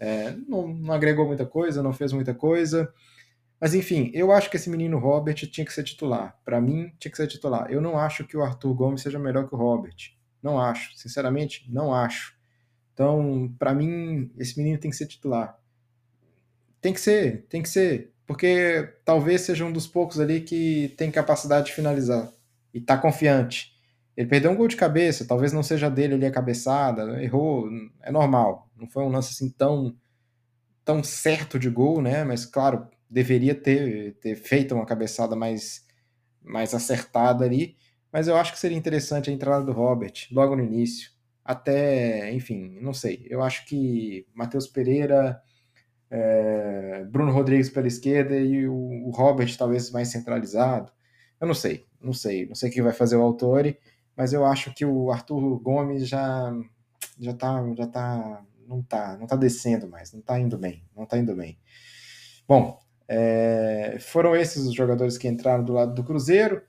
é, 0.00 0.32
não, 0.48 0.66
não, 0.66 0.92
agregou 0.92 1.28
muita 1.28 1.46
coisa, 1.46 1.80
não 1.80 1.92
fez 1.92 2.12
muita 2.12 2.34
coisa. 2.34 2.92
Mas 3.60 3.72
enfim, 3.72 4.10
eu 4.12 4.32
acho 4.32 4.50
que 4.50 4.56
esse 4.56 4.68
menino 4.68 4.98
Robert 4.98 5.36
tinha 5.36 5.64
que 5.64 5.72
ser 5.72 5.84
titular. 5.84 6.36
Para 6.44 6.60
mim, 6.60 6.92
tinha 6.98 7.12
que 7.12 7.16
ser 7.16 7.28
titular. 7.28 7.70
Eu 7.70 7.80
não 7.80 7.96
acho 7.96 8.26
que 8.26 8.36
o 8.36 8.42
Arthur 8.42 8.74
Gomes 8.74 9.00
seja 9.00 9.16
melhor 9.20 9.48
que 9.48 9.54
o 9.54 9.58
Robert. 9.58 9.94
Não 10.42 10.60
acho. 10.60 10.90
Sinceramente, 10.98 11.64
não 11.72 11.94
acho. 11.94 12.36
Então, 12.92 13.54
para 13.60 13.72
mim, 13.72 14.28
esse 14.36 14.58
menino 14.58 14.80
tem 14.80 14.90
que 14.90 14.96
ser 14.96 15.06
titular. 15.06 15.56
Tem 16.80 16.92
que 16.92 17.00
ser, 17.00 17.46
tem 17.48 17.62
que 17.62 17.68
ser. 17.68 18.15
Porque 18.26 18.94
talvez 19.04 19.42
seja 19.42 19.64
um 19.64 19.72
dos 19.72 19.86
poucos 19.86 20.18
ali 20.18 20.40
que 20.40 20.94
tem 20.96 21.10
capacidade 21.10 21.66
de 21.66 21.72
finalizar. 21.72 22.32
E 22.74 22.80
tá 22.80 22.98
confiante. 22.98 23.72
Ele 24.16 24.28
perdeu 24.28 24.50
um 24.50 24.56
gol 24.56 24.66
de 24.66 24.76
cabeça, 24.76 25.26
talvez 25.26 25.52
não 25.52 25.62
seja 25.62 25.90
dele 25.90 26.14
ali 26.14 26.26
a 26.26 26.30
cabeçada, 26.30 27.22
errou, 27.22 27.68
é 28.02 28.10
normal. 28.10 28.68
Não 28.76 28.88
foi 28.88 29.04
um 29.04 29.08
lance 29.08 29.32
assim 29.32 29.50
tão, 29.50 29.94
tão 30.84 31.04
certo 31.04 31.58
de 31.58 31.68
gol, 31.68 32.00
né? 32.00 32.24
Mas 32.24 32.46
claro, 32.46 32.88
deveria 33.10 33.54
ter, 33.54 34.14
ter 34.20 34.34
feito 34.36 34.74
uma 34.74 34.86
cabeçada 34.86 35.36
mais, 35.36 35.84
mais 36.42 36.74
acertada 36.74 37.44
ali. 37.44 37.76
Mas 38.12 38.28
eu 38.28 38.36
acho 38.36 38.52
que 38.52 38.58
seria 38.58 38.76
interessante 38.76 39.30
a 39.30 39.32
entrada 39.32 39.64
do 39.64 39.72
Robert 39.72 40.14
logo 40.32 40.56
no 40.56 40.64
início. 40.64 41.10
Até, 41.44 42.32
enfim, 42.32 42.78
não 42.80 42.94
sei. 42.94 43.26
Eu 43.28 43.42
acho 43.42 43.66
que 43.66 44.26
Matheus 44.34 44.66
Pereira, 44.66 45.40
é, 46.10 47.04
Bruno 47.10 47.32
Rodrigues 47.32 47.70
pela 47.70 47.86
esquerda 47.86 48.36
e 48.36 48.68
o, 48.68 48.74
o 48.74 49.10
Robert 49.10 49.54
talvez 49.56 49.90
mais 49.90 50.08
centralizado. 50.08 50.92
Eu 51.40 51.46
não 51.46 51.54
sei, 51.54 51.86
não 52.00 52.12
sei. 52.12 52.46
Não 52.46 52.54
sei 52.54 52.70
quem 52.70 52.82
vai 52.82 52.92
fazer 52.92 53.16
o 53.16 53.22
Autori 53.22 53.78
mas 54.16 54.32
eu 54.32 54.44
acho 54.46 54.72
que 54.72 54.84
o 54.84 55.10
Arthur 55.12 55.60
Gomes 55.60 56.08
já 56.08 56.52
já 57.20 57.34
tá 57.34 57.62
já 57.76 57.86
tá 57.86 58.44
não 58.66 58.82
tá 58.82 59.16
não 59.18 59.26
tá 59.26 59.36
descendo 59.36 59.88
mais, 59.88 60.12
não 60.12 60.20
tá 60.22 60.40
indo 60.40 60.56
bem, 60.58 60.82
não 60.96 61.04
tá 61.06 61.18
indo 61.18 61.36
bem. 61.36 61.58
Bom, 62.48 62.80
é, 63.08 63.98
foram 64.00 64.34
esses 64.34 64.66
os 64.66 64.74
jogadores 64.74 65.18
que 65.18 65.28
entraram 65.28 65.64
do 65.64 65.74
lado 65.74 65.94
do 65.94 66.04
Cruzeiro. 66.04 66.62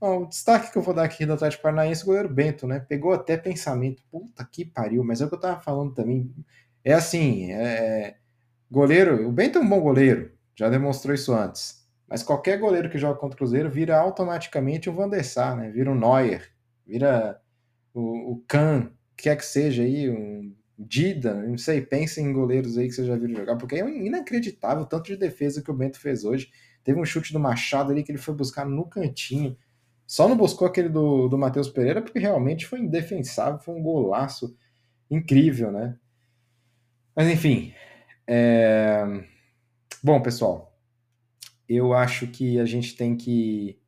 Bom, 0.00 0.24
o 0.24 0.28
destaque 0.28 0.72
que 0.72 0.78
eu 0.78 0.82
vou 0.82 0.92
dar 0.94 1.04
aqui 1.04 1.24
do 1.24 1.32
Atlético 1.32 1.62
Paranaense, 1.62 2.02
o 2.02 2.06
goleiro 2.06 2.28
Bento, 2.28 2.66
né? 2.66 2.80
Pegou 2.80 3.12
até 3.12 3.36
pensamento, 3.36 4.02
puta 4.10 4.44
que 4.44 4.64
pariu, 4.64 5.04
mas 5.04 5.20
é 5.20 5.24
o 5.26 5.28
que 5.28 5.34
eu 5.36 5.40
tava 5.40 5.60
falando 5.60 5.94
também. 5.94 6.34
É 6.84 6.92
assim, 6.92 7.52
é, 7.52 8.16
goleiro, 8.70 9.28
o 9.28 9.32
Bento 9.32 9.58
é 9.58 9.60
um 9.60 9.68
bom 9.68 9.80
goleiro, 9.80 10.32
já 10.54 10.68
demonstrou 10.68 11.14
isso 11.14 11.32
antes. 11.32 11.84
Mas 12.08 12.22
qualquer 12.22 12.58
goleiro 12.58 12.90
que 12.90 12.98
joga 12.98 13.18
contra 13.18 13.34
o 13.34 13.38
Cruzeiro 13.38 13.70
vira 13.70 13.98
automaticamente 13.98 14.88
um 14.88 14.94
Van 14.94 15.08
der 15.08 15.24
Sar, 15.24 15.56
né? 15.56 15.70
Vira 15.70 15.90
um 15.90 15.94
Neuer, 15.94 16.50
vira 16.86 17.40
o, 17.92 18.32
o 18.32 18.44
quer 19.16 19.36
que 19.36 19.44
seja 19.44 19.82
aí, 19.82 20.10
um 20.10 20.54
Dida, 20.76 21.34
não 21.34 21.56
sei, 21.56 21.80
pensem 21.80 22.26
em 22.26 22.32
goleiros 22.32 22.76
aí 22.76 22.88
que 22.88 22.94
vocês 22.94 23.06
já 23.06 23.16
viram 23.16 23.36
jogar, 23.36 23.56
porque 23.56 23.76
é 23.76 23.88
inacreditável 23.88 24.82
o 24.82 24.86
tanto 24.86 25.06
de 25.06 25.16
defesa 25.16 25.62
que 25.62 25.70
o 25.70 25.74
Bento 25.74 26.00
fez 26.00 26.24
hoje. 26.24 26.50
Teve 26.82 27.00
um 27.00 27.04
chute 27.04 27.32
do 27.32 27.38
Machado 27.38 27.92
ali 27.92 28.02
que 28.02 28.10
ele 28.10 28.18
foi 28.18 28.34
buscar 28.34 28.66
no 28.66 28.84
cantinho. 28.84 29.56
Só 30.06 30.28
não 30.28 30.36
buscou 30.36 30.66
aquele 30.66 30.88
do, 30.88 31.28
do 31.28 31.38
Matheus 31.38 31.68
Pereira 31.68 32.02
porque 32.02 32.18
realmente 32.18 32.66
foi 32.66 32.80
indefensável, 32.80 33.60
foi 33.60 33.74
um 33.74 33.82
golaço 33.82 34.56
incrível, 35.08 35.70
né? 35.70 35.96
Mas 37.14 37.28
enfim. 37.28 37.72
É... 38.26 39.04
Bom, 40.02 40.20
pessoal, 40.20 40.76
eu 41.68 41.92
acho 41.92 42.26
que 42.26 42.58
a 42.58 42.64
gente 42.64 42.96
tem 42.96 43.16
que 43.16 43.78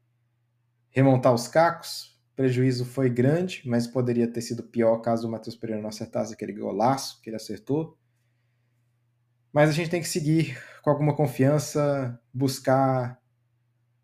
remontar 0.90 1.34
os 1.34 1.46
cacos, 1.46 2.18
prejuízo 2.34 2.84
foi 2.84 3.10
grande, 3.10 3.62
mas 3.66 3.86
poderia 3.86 4.26
ter 4.30 4.40
sido 4.40 4.62
pior 4.62 4.98
caso 4.98 5.28
o 5.28 5.30
Matheus 5.30 5.56
Pereira 5.56 5.80
não 5.80 5.88
acertasse 5.88 6.32
aquele 6.32 6.52
golaço 6.52 7.20
que 7.20 7.30
ele 7.30 7.36
acertou. 7.36 7.98
Mas 9.52 9.70
a 9.70 9.72
gente 9.72 9.90
tem 9.90 10.00
que 10.00 10.08
seguir 10.08 10.58
com 10.82 10.90
alguma 10.90 11.14
confiança, 11.14 12.20
buscar 12.32 13.20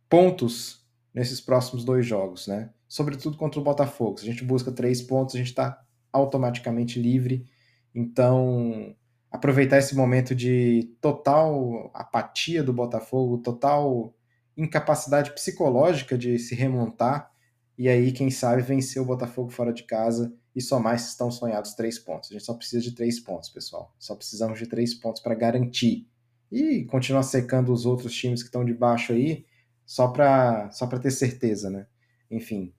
pontos 0.08 0.86
nesses 1.14 1.40
próximos 1.40 1.84
dois 1.84 2.06
jogos, 2.06 2.46
né? 2.46 2.72
Sobretudo 2.88 3.36
contra 3.36 3.60
o 3.60 3.64
Botafogo. 3.64 4.18
Se 4.18 4.28
a 4.28 4.30
gente 4.30 4.44
busca 4.44 4.72
três 4.72 5.00
pontos, 5.00 5.34
a 5.34 5.38
gente 5.38 5.48
está 5.48 5.82
automaticamente 6.12 7.00
livre. 7.00 7.46
Então, 7.94 8.94
aproveitar 9.32 9.78
esse 9.78 9.96
momento 9.96 10.34
de 10.34 10.94
total 11.00 11.90
apatia 11.94 12.62
do 12.62 12.72
Botafogo, 12.72 13.38
total 13.38 14.14
incapacidade 14.56 15.32
psicológica 15.32 16.16
de 16.18 16.38
se 16.38 16.54
remontar 16.54 17.32
e 17.76 17.88
aí, 17.88 18.12
quem 18.12 18.30
sabe, 18.30 18.62
vencer 18.62 19.00
o 19.00 19.04
Botafogo 19.04 19.50
fora 19.50 19.72
de 19.72 19.84
casa 19.84 20.32
e 20.54 20.60
somar 20.60 20.94
esses 20.94 21.16
tão 21.16 21.30
sonhados 21.30 21.74
três 21.74 21.98
pontos. 21.98 22.30
A 22.30 22.34
gente 22.34 22.44
só 22.44 22.54
precisa 22.54 22.82
de 22.82 22.94
três 22.94 23.18
pontos, 23.18 23.48
pessoal. 23.48 23.94
Só 23.98 24.14
precisamos 24.14 24.58
de 24.58 24.66
três 24.66 24.94
pontos 24.94 25.22
para 25.22 25.34
garantir. 25.34 26.06
E 26.50 26.84
continuar 26.84 27.22
secando 27.22 27.72
os 27.72 27.86
outros 27.86 28.14
times 28.14 28.42
que 28.42 28.48
estão 28.48 28.64
de 28.64 28.74
baixo 28.74 29.12
aí, 29.12 29.46
só 29.86 30.08
para 30.08 30.70
só 30.70 30.86
ter 30.86 31.10
certeza, 31.10 31.70
né? 31.70 31.86
Enfim. 32.30 32.74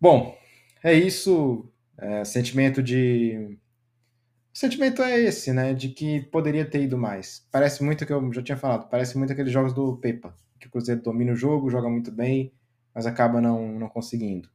Bom, 0.00 0.34
é 0.82 0.94
isso. 0.94 1.70
É, 1.98 2.24
sentimento 2.24 2.82
de. 2.82 3.58
O 4.58 4.60
sentimento 4.60 5.02
é 5.02 5.20
esse, 5.20 5.52
né? 5.52 5.72
De 5.72 5.88
que 5.88 6.20
poderia 6.32 6.68
ter 6.68 6.82
ido 6.82 6.98
mais. 6.98 7.46
Parece 7.52 7.80
muito 7.84 8.04
que 8.04 8.12
eu 8.12 8.32
já 8.32 8.42
tinha 8.42 8.58
falado, 8.58 8.88
parece 8.88 9.16
muito 9.16 9.32
aqueles 9.32 9.52
jogos 9.52 9.72
do 9.72 9.96
Pepa, 9.98 10.34
que 10.58 10.66
o 10.66 10.70
Cruzeiro 10.70 11.00
domina 11.00 11.32
o 11.32 11.36
jogo, 11.36 11.70
joga 11.70 11.88
muito 11.88 12.10
bem, 12.10 12.52
mas 12.92 13.06
acaba 13.06 13.40
não, 13.40 13.78
não 13.78 13.88
conseguindo. 13.88 14.50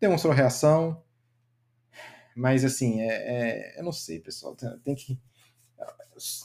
Demonstrou 0.00 0.32
reação, 0.32 1.02
mas 2.36 2.64
assim, 2.64 3.00
é, 3.00 3.06
é, 3.08 3.80
eu 3.80 3.82
não 3.82 3.90
sei, 3.90 4.20
pessoal. 4.20 4.56
Tem 4.84 4.94
que. 4.94 5.18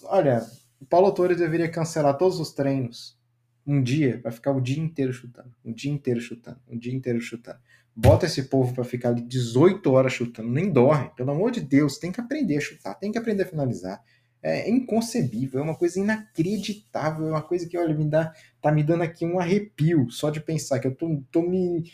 Olha, 0.06 0.44
o 0.82 0.86
Paulo 0.88 1.12
Torres 1.12 1.38
deveria 1.38 1.70
cancelar 1.70 2.18
todos 2.18 2.40
os 2.40 2.52
treinos 2.52 3.16
um 3.64 3.80
dia 3.80 4.20
para 4.24 4.32
ficar 4.32 4.54
o 4.54 4.60
dia 4.60 4.82
inteiro 4.82 5.14
chutando, 5.14 5.54
um 5.64 5.72
dia 5.72 5.92
inteiro 5.92 6.20
chutando, 6.20 6.60
um 6.68 6.80
dia 6.80 6.92
inteiro 6.92 7.22
chutando. 7.22 7.60
Bota 7.96 8.26
esse 8.26 8.44
povo 8.44 8.74
para 8.74 8.84
ficar 8.84 9.10
ali 9.10 9.22
18 9.22 9.92
horas 9.92 10.14
chutando, 10.14 10.50
nem 10.50 10.72
dorme, 10.72 11.12
pelo 11.16 11.32
amor 11.32 11.52
de 11.52 11.62
Deus, 11.62 11.98
tem 11.98 12.12
que 12.12 12.20
aprender 12.20 12.58
a 12.58 12.62
chutar, 12.62 12.96
tem 12.96 13.12
que 13.12 13.18
aprender 13.18 13.44
a 13.44 13.48
finalizar 13.48 14.04
é 14.44 14.70
inconcebível, 14.70 15.62
é 15.62 15.64
uma 15.64 15.76
coisa 15.76 16.00
inacreditável, 16.00 17.28
é 17.28 17.30
uma 17.30 17.42
coisa 17.42 17.68
que, 17.68 17.78
olha, 17.78 17.96
me 17.96 18.06
dá, 18.10 18.34
tá 18.62 18.72
me 18.72 18.84
dando 18.84 19.04
aqui 19.04 19.26
um 19.26 19.40
arrepio 19.40 20.12
só 20.12 20.30
de 20.30 20.42
pensar 20.42 20.80
que 20.80 20.88
eu 20.88 20.94
tô, 20.94 21.24
tô 21.32 21.42
me. 21.42 21.90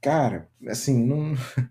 Cara, 0.00 0.48
assim, 0.66 1.06
não. 1.06 1.34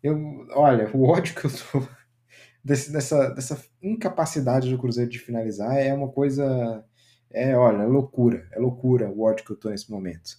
Eu, 0.00 0.46
olha, 0.52 0.88
o 0.96 1.02
ódio 1.02 1.34
que 1.34 1.44
eu 1.44 1.50
tô 1.50 1.82
desse, 2.64 2.92
dessa, 2.92 3.30
dessa 3.30 3.60
incapacidade 3.82 4.70
do 4.70 4.78
Cruzeiro 4.78 5.10
de 5.10 5.18
finalizar 5.18 5.76
é 5.76 5.92
uma 5.92 6.08
coisa. 6.08 6.84
É, 7.28 7.56
olha, 7.56 7.82
é 7.82 7.86
loucura, 7.86 8.48
é 8.52 8.60
loucura 8.60 9.10
o 9.10 9.22
ódio 9.22 9.44
que 9.44 9.50
eu 9.50 9.56
tô 9.56 9.70
nesse 9.70 9.90
momento. 9.90 10.36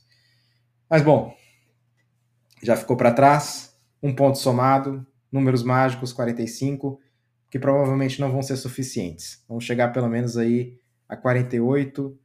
Mas 0.89 1.01
bom, 1.01 1.35
já 2.61 2.75
ficou 2.75 2.97
para 2.97 3.11
trás, 3.11 3.75
um 4.01 4.13
ponto 4.13 4.37
somado, 4.37 5.05
números 5.31 5.63
mágicos 5.63 6.13
45 6.13 6.99
que 7.49 7.57
provavelmente 7.57 8.19
não 8.21 8.31
vão 8.31 8.41
ser 8.41 8.57
suficientes. 8.57 9.43
Vamos 9.47 9.63
chegar 9.63 9.91
pelo 9.91 10.07
menos 10.07 10.37
aí 10.37 10.77
a 11.07 11.17
48. 11.17 12.17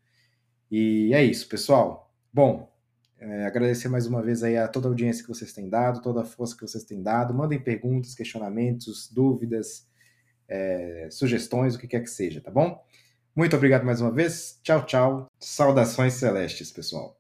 E 0.71 1.13
é 1.15 1.25
isso, 1.25 1.49
pessoal. 1.49 2.13
Bom, 2.33 2.71
é, 3.19 3.47
agradecer 3.47 3.89
mais 3.89 4.07
uma 4.07 4.23
vez 4.23 4.43
aí 4.43 4.57
a 4.57 4.69
toda 4.69 4.89
a 4.89 4.91
audiência 4.91 5.23
que 5.23 5.29
vocês 5.29 5.53
têm 5.53 5.69
dado, 5.69 6.03
toda 6.03 6.21
a 6.21 6.25
força 6.25 6.55
que 6.55 6.61
vocês 6.61 6.85
têm 6.85 7.03
dado. 7.03 7.33
Mandem 7.33 7.59
perguntas, 7.59 8.15
questionamentos, 8.15 9.11
dúvidas, 9.11 9.87
é, 10.47 11.09
sugestões, 11.11 11.75
o 11.75 11.79
que 11.79 11.89
quer 11.89 12.01
que 12.01 12.11
seja, 12.11 12.41
tá 12.41 12.51
bom? 12.51 12.85
Muito 13.35 13.57
obrigado 13.57 13.85
mais 13.85 14.01
uma 14.01 14.13
vez. 14.13 14.61
Tchau, 14.63 14.85
tchau. 14.85 15.27
Saudações 15.41 16.15
celestes, 16.15 16.71
pessoal. 16.71 17.19